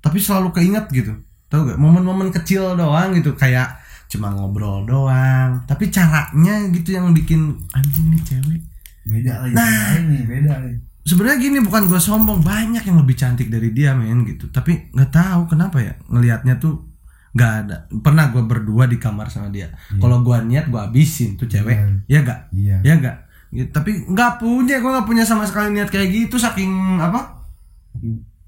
tapi 0.00 0.16
selalu 0.20 0.52
keinget 0.56 0.88
gitu. 0.92 1.12
Tau 1.50 1.66
gak 1.66 1.76
momen-momen 1.80 2.32
kecil 2.32 2.78
doang 2.78 3.12
gitu 3.12 3.36
kayak 3.36 3.76
cuma 4.08 4.32
ngobrol 4.32 4.86
doang. 4.88 5.62
Tapi 5.68 5.92
caranya 5.92 6.66
gitu 6.72 6.96
yang 6.96 7.12
bikin 7.12 7.58
anjing 7.76 8.08
nih 8.14 8.22
cewek. 8.24 8.60
Beda 9.04 9.44
lagi 9.44 9.54
Nah. 9.56 9.96
ini 10.00 10.18
beda 10.24 10.52
lagi. 10.60 10.76
sebenarnya 11.00 11.38
gini 11.42 11.58
bukan 11.64 11.88
gue 11.90 11.98
sombong 11.98 12.44
banyak 12.44 12.84
yang 12.86 13.00
lebih 13.00 13.16
cantik 13.18 13.50
dari 13.50 13.72
dia 13.74 13.92
men 13.96 14.22
gitu. 14.24 14.48
Tapi 14.48 14.92
nggak 14.94 15.10
tahu 15.10 15.42
kenapa 15.50 15.82
ya 15.82 15.94
ngelihatnya 16.08 16.56
tuh 16.60 16.89
nggak 17.30 17.52
ada. 17.64 17.76
Pernah 17.88 18.34
gue 18.34 18.42
berdua 18.42 18.90
di 18.90 18.98
kamar 18.98 19.30
sama 19.30 19.48
dia. 19.48 19.70
Kalau 19.96 20.22
gue 20.22 20.36
niat 20.46 20.66
gue 20.66 20.80
habisin 20.80 21.38
tuh 21.38 21.46
cewek. 21.46 22.04
Ya 22.10 22.22
gak 22.22 22.50
iya. 22.50 22.78
Ya 22.82 22.94
gak 22.98 23.16
Ya, 23.50 23.66
tapi 23.66 24.06
nggak 24.06 24.38
punya. 24.38 24.78
Gue 24.78 24.90
nggak 24.94 25.08
punya 25.10 25.26
sama 25.26 25.42
sekali 25.42 25.74
niat 25.74 25.90
kayak 25.90 26.06
gitu 26.10 26.38
saking 26.38 26.98
apa? 27.02 27.42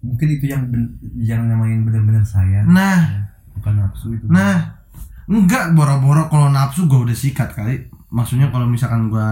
Mungkin 0.02 0.28
itu 0.30 0.46
yang 0.46 0.66
ben- 0.70 0.94
yang 1.18 1.46
namain 1.46 1.82
bener-bener 1.82 2.22
sayang 2.22 2.66
nah. 2.70 3.30
Bukan 3.58 3.78
nafsu 3.78 4.14
itu. 4.14 4.26
Nah. 4.30 4.82
Enggak 5.26 5.74
boro-boro 5.74 6.26
kalau 6.26 6.50
nafsu 6.50 6.86
gue 6.86 6.98
udah 6.98 7.14
sikat 7.14 7.54
kali. 7.54 7.86
Maksudnya 8.10 8.50
kalau 8.50 8.66
misalkan 8.66 9.10
gue 9.10 9.30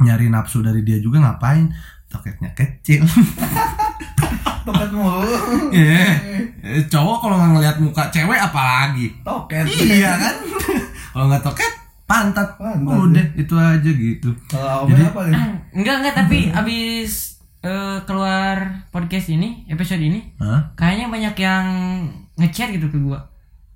nyari 0.00 0.28
nafsu 0.28 0.60
dari 0.60 0.84
dia 0.84 1.00
juga 1.00 1.20
ngapain? 1.20 1.72
Toketnya 2.12 2.52
kecil 2.52 3.00
toket 4.64 4.90
mulu. 4.90 5.34
Iya. 5.78 6.06
Eh, 6.62 6.82
cowok 6.86 7.16
kalau 7.26 7.36
nggak 7.38 7.50
ngeliat 7.58 7.76
muka 7.82 8.06
cewek 8.08 8.38
apalagi? 8.38 9.10
Toket. 9.26 9.66
Iya 9.66 10.14
kan? 10.14 10.34
Kalau 11.12 11.28
nggak 11.28 11.44
toket 11.44 11.72
pantat, 12.08 12.48
Pantat, 12.56 12.96
udah 12.96 13.26
itu 13.36 13.54
aja 13.56 13.90
gitu. 13.90 14.30
Kalau 14.48 14.88
Jadi- 14.88 15.04
apa 15.08 15.20
nih? 15.28 15.44
Enggak 15.76 15.94
enggak 16.00 16.14
tapi 16.24 16.38
abis 16.52 17.40
eh, 17.62 17.98
keluar 18.04 18.56
podcast 18.90 19.30
ini 19.30 19.64
episode 19.70 20.02
ini 20.02 20.18
Hah? 20.36 20.72
kayaknya 20.74 21.06
banyak 21.08 21.34
yang 21.38 21.64
ngechat 22.36 22.72
gitu 22.72 22.88
ke 22.88 22.98
gua. 23.00 23.20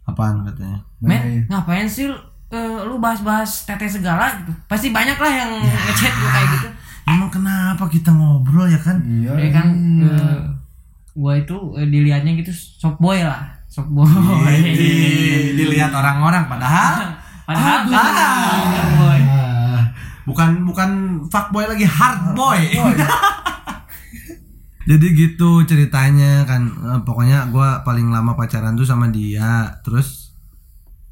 Apaan 0.07 0.46
katanya? 0.46 0.81
Nah, 1.03 1.09
men 1.11 1.22
iya. 1.27 1.42
ngapain 1.51 1.87
sih 1.87 2.07
lu, 2.07 2.16
eh, 2.51 2.79
lu 2.87 2.99
bahas-bahas 2.99 3.66
teteh 3.66 3.88
segala 3.88 4.33
gitu? 4.42 4.53
Pasti 4.66 4.90
banyak 4.90 5.18
lah 5.18 5.33
yang 5.33 5.51
ngechat 5.61 6.12
gua 6.12 6.31
kayak 6.31 6.49
gitu. 6.57 6.68
Emang 7.07 7.31
kenapa 7.31 7.87
kita 7.87 8.11
ngobrol 8.11 8.66
ya 8.66 8.81
kan? 8.83 8.99
Iya. 9.07 9.33
Ya 9.38 9.51
kan? 9.55 9.66
Eh, 10.03 10.40
gua 11.16 11.33
itu 11.35 11.57
eh, 11.74 11.85
dilihatnya 11.85 12.37
gitu 12.37 12.52
soft 12.52 12.96
boy 12.96 13.18
lah 13.18 13.40
soft 13.66 13.88
boy. 13.88 14.07
Di- 14.07 15.52
dilihat 15.55 15.90
orang-orang 15.90 16.44
padahal 16.46 17.16
padahal 17.48 17.79
Ah. 17.87 18.44
soft 18.68 18.92
boy. 18.94 19.20
Ah, 19.22 19.83
bukan 20.24 20.48
bukan 20.64 20.90
fuckboy 21.26 21.64
lagi 21.64 21.83
hardboy 21.83 22.61
jadi 24.87 25.07
gitu 25.11 25.64
ceritanya 25.64 26.44
kan 26.44 26.62
Eh, 26.68 27.00
pokoknya 27.02 27.48
gua 27.48 27.83
paling 27.83 28.07
lama 28.07 28.33
pacaran 28.33 28.74
tuh 28.74 28.85
sama 28.85 29.09
dia 29.09 29.66
terus 29.81 30.31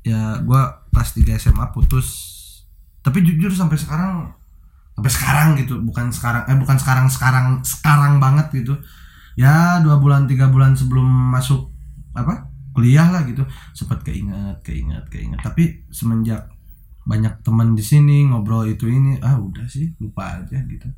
ya 0.00 0.38
gua 0.40 0.84
kelas 0.88 1.10
3 1.12 1.34
SMA 1.34 1.66
putus. 1.70 2.06
Tapi 3.00 3.20
jujur 3.20 3.50
sampai 3.50 3.74
sekarang 3.74 4.30
sampai 4.92 5.10
sekarang 5.10 5.48
gitu 5.58 5.82
bukan 5.82 6.06
sekarang 6.08 6.46
eh 6.46 6.54
bukan 6.54 6.76
sekarang 6.76 7.06
sekarang 7.08 7.46
sekarang 7.60 8.16
banget 8.16 8.46
gitu 8.54 8.78
ya 9.34 9.82
dua 9.82 9.98
bulan 9.98 10.26
tiga 10.30 10.50
bulan 10.50 10.74
sebelum 10.74 11.06
masuk 11.06 11.70
apa 12.14 12.50
kuliah 12.74 13.10
lah 13.10 13.22
gitu. 13.26 13.46
Sempat 13.74 14.02
keinget 14.02 14.62
keinget 14.66 15.06
keinget. 15.10 15.38
Tapi 15.42 15.86
semenjak 15.90 16.50
banyak 17.04 17.44
teman 17.44 17.76
di 17.76 17.84
sini 17.84 18.24
ngobrol 18.26 18.64
itu 18.64 18.88
ini 18.88 19.20
ah 19.20 19.36
udah 19.38 19.66
sih 19.68 19.94
lupa 20.02 20.42
aja 20.42 20.58
gitu. 20.64 20.88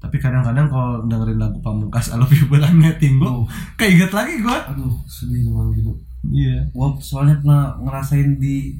Tapi 0.00 0.16
kadang-kadang 0.16 0.72
kalau 0.72 1.04
dengerin 1.04 1.36
lagu 1.36 1.60
pamungkas 1.60 2.08
I 2.08 2.16
love 2.16 2.32
you 2.32 2.48
but 2.48 2.64
I'm 2.64 2.80
letting 2.80 3.20
go 3.20 3.44
keinget 3.76 4.12
lagi 4.14 4.40
gua. 4.40 4.70
Aduh 4.70 4.94
sedih 5.08 5.50
kalau 5.50 5.72
gitu. 5.74 5.92
Iya. 6.30 6.68
Gua 6.70 6.94
soalnya 7.00 7.40
pernah 7.40 7.74
ngerasain 7.80 8.38
di 8.38 8.76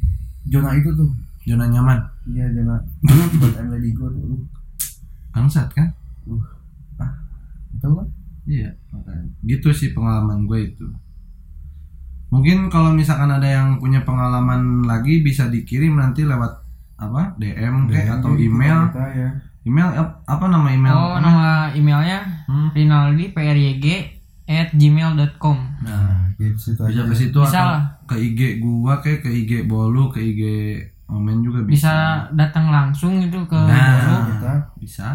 zona 0.48 0.76
itu 0.76 0.92
tuh. 0.94 1.10
Zona 1.48 1.66
nyaman? 1.66 1.98
Iya 2.30 2.46
zona. 2.52 2.76
Buat 3.40 3.54
I'm 3.58 3.68
Lady 3.72 3.90
Go 3.96 4.06
tuh 4.12 4.38
bangsat 5.30 5.70
kan? 5.72 5.88
Tahu 7.80 7.92
kan 7.96 8.08
Iya, 8.50 8.66
makanya. 8.90 9.30
gitu 9.44 9.70
sih 9.70 9.90
pengalaman 9.90 10.42
gue 10.44 10.60
itu. 10.66 10.86
Mungkin 12.28 12.66
kalau 12.66 12.90
misalkan 12.90 13.26
ada 13.28 13.44
yang 13.44 13.76
punya 13.76 14.02
pengalaman 14.02 14.82
lagi 14.82 15.18
bisa 15.20 15.46
dikirim 15.46 15.94
nanti 15.94 16.22
lewat 16.22 16.62
apa 16.96 17.34
DM, 17.36 17.86
kayak 17.86 18.18
atau 18.18 18.34
email. 18.34 18.86
kita 18.88 19.06
ya 19.12 19.30
Email 19.60 19.92
ap- 19.92 20.24
apa 20.24 20.44
nama 20.46 20.68
email? 20.68 20.90
oh 20.90 21.16
nama 21.16 21.44
emailnya 21.70 22.24
Hmm. 22.44 22.72
Rinaldi 22.72 23.28
PRYG 23.30 23.86
at 24.46 24.72
gmail.com 24.72 25.58
Nah, 25.80 26.32
gitu 26.34 26.56
situ 26.56 26.80
bisa 26.80 26.90
aja 26.90 27.02
ke 27.04 27.14
situ 27.14 27.38
Bisa 27.38 27.50
atau 27.52 27.68
lah. 27.68 27.82
ke 28.04 28.16
IG 28.16 28.40
gua 28.58 28.98
kayak 28.98 29.20
ke 29.20 29.30
IG 29.30 29.50
Bolu, 29.64 30.08
ke 30.08 30.18
IG 30.18 30.42
Omen 31.06 31.40
juga 31.40 31.60
bisa. 31.60 31.74
bisa 31.76 31.94
datang 32.32 32.66
langsung 32.68 33.20
gitu 33.20 33.42
ke 33.44 33.58
Nah. 33.58 34.00
Bolu. 34.00 34.16
kita 34.32 34.52
Bisa. 34.76 35.08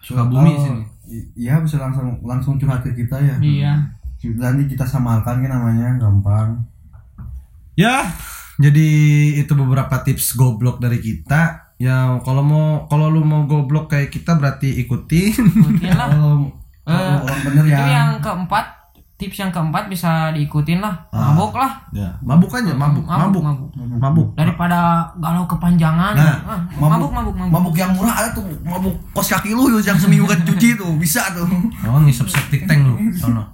Sukabumi 0.00 0.52
sini. 0.56 0.82
Iya 1.34 1.58
bisa 1.58 1.76
langsung 1.76 2.20
langsung 2.22 2.56
curhat 2.56 2.82
ke 2.82 2.94
kita 2.94 3.16
ya. 3.16 3.36
Iya. 3.38 3.72
Nanti 4.38 4.68
kita 4.68 4.84
samarkan 4.84 5.42
kan 5.42 5.50
namanya 5.50 5.98
gampang. 5.98 6.62
Ya, 7.72 8.04
jadi 8.56 8.88
itu 9.38 9.52
beberapa 9.52 9.98
tips 10.00 10.34
goblok 10.34 10.78
dari 10.78 11.00
kita. 11.00 11.72
Ya, 11.76 12.14
kalau 12.20 12.44
mau 12.44 12.66
kalau 12.86 13.10
lu 13.10 13.22
mau 13.22 13.42
goblok 13.42 13.90
kayak 13.90 14.10
kita 14.10 14.36
berarti 14.36 14.78
ikutin. 14.78 15.34
mungkin 15.56 15.90
lah. 15.90 16.08
Kalau 16.12 16.34
Eh, 16.82 16.90
kalau 16.90 17.22
orang 17.22 17.40
bener 17.46 17.64
itu 17.64 17.78
ya. 17.78 17.86
yang 17.94 18.10
keempat 18.18 18.66
tips 19.22 19.38
yang 19.38 19.54
keempat 19.54 19.86
bisa 19.86 20.34
diikutin 20.34 20.82
lah. 20.82 21.06
Ah. 21.14 21.30
mabuk 21.30 21.54
lah. 21.54 21.78
Ya, 21.94 22.10
mabuk 22.18 22.50
aja, 22.50 22.74
mabuk, 22.74 23.06
mabuk, 23.06 23.42
mabuk, 23.46 23.70
mabuk. 24.02 24.28
daripada 24.34 25.06
galau 25.22 25.46
kepanjangan. 25.46 26.18
Nah, 26.18 26.38
ah, 26.42 26.60
mabuk. 26.74 27.14
mabuk 27.14 27.34
mabuk, 27.38 27.50
mabuk. 27.54 27.74
Yang 27.78 27.92
murah 27.94 28.14
ada 28.18 28.28
tuh. 28.34 28.42
Mabuk 28.66 28.98
kos 29.14 29.30
kaki 29.30 29.54
lu 29.54 29.78
yang 29.78 29.94
seminggu 29.94 30.26
kan 30.26 30.42
cuci 30.42 30.74
tuh. 30.74 30.98
Bisa 30.98 31.30
tuh. 31.30 31.46
Oh, 31.86 32.02
ngisep 32.02 32.26
septic 32.26 32.66
tank 32.66 32.82
lu, 32.82 32.98
sono. 33.14 33.46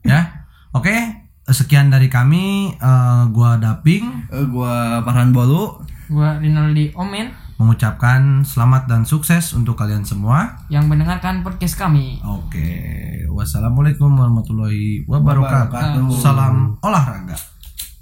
Ya, 0.00 0.48
oke. 0.72 1.20
Sekian 1.50 1.92
dari 1.92 2.08
kami, 2.08 2.72
eh, 2.78 3.22
gua 3.34 3.60
Daping. 3.60 4.32
Eh, 4.32 4.46
gua 4.48 5.04
Farhan 5.04 5.36
Bolu. 5.36 5.84
Gua 6.08 6.40
Rinaldi 6.40 6.96
Omen 6.96 7.49
mengucapkan 7.60 8.40
selamat 8.40 8.88
dan 8.88 9.04
sukses 9.04 9.52
untuk 9.52 9.76
kalian 9.76 10.00
semua. 10.08 10.64
yang 10.72 10.88
mendengarkan 10.88 11.44
podcast 11.44 11.76
kami 11.76 12.16
Oke, 12.24 12.72
wassalamualaikum 13.28 14.08
warahmatullahi 14.08 15.04
wabarakatuh. 15.04 15.68
Wabarakatuh. 15.68 16.16
Salam 16.16 16.80
olahraga. 16.80 17.49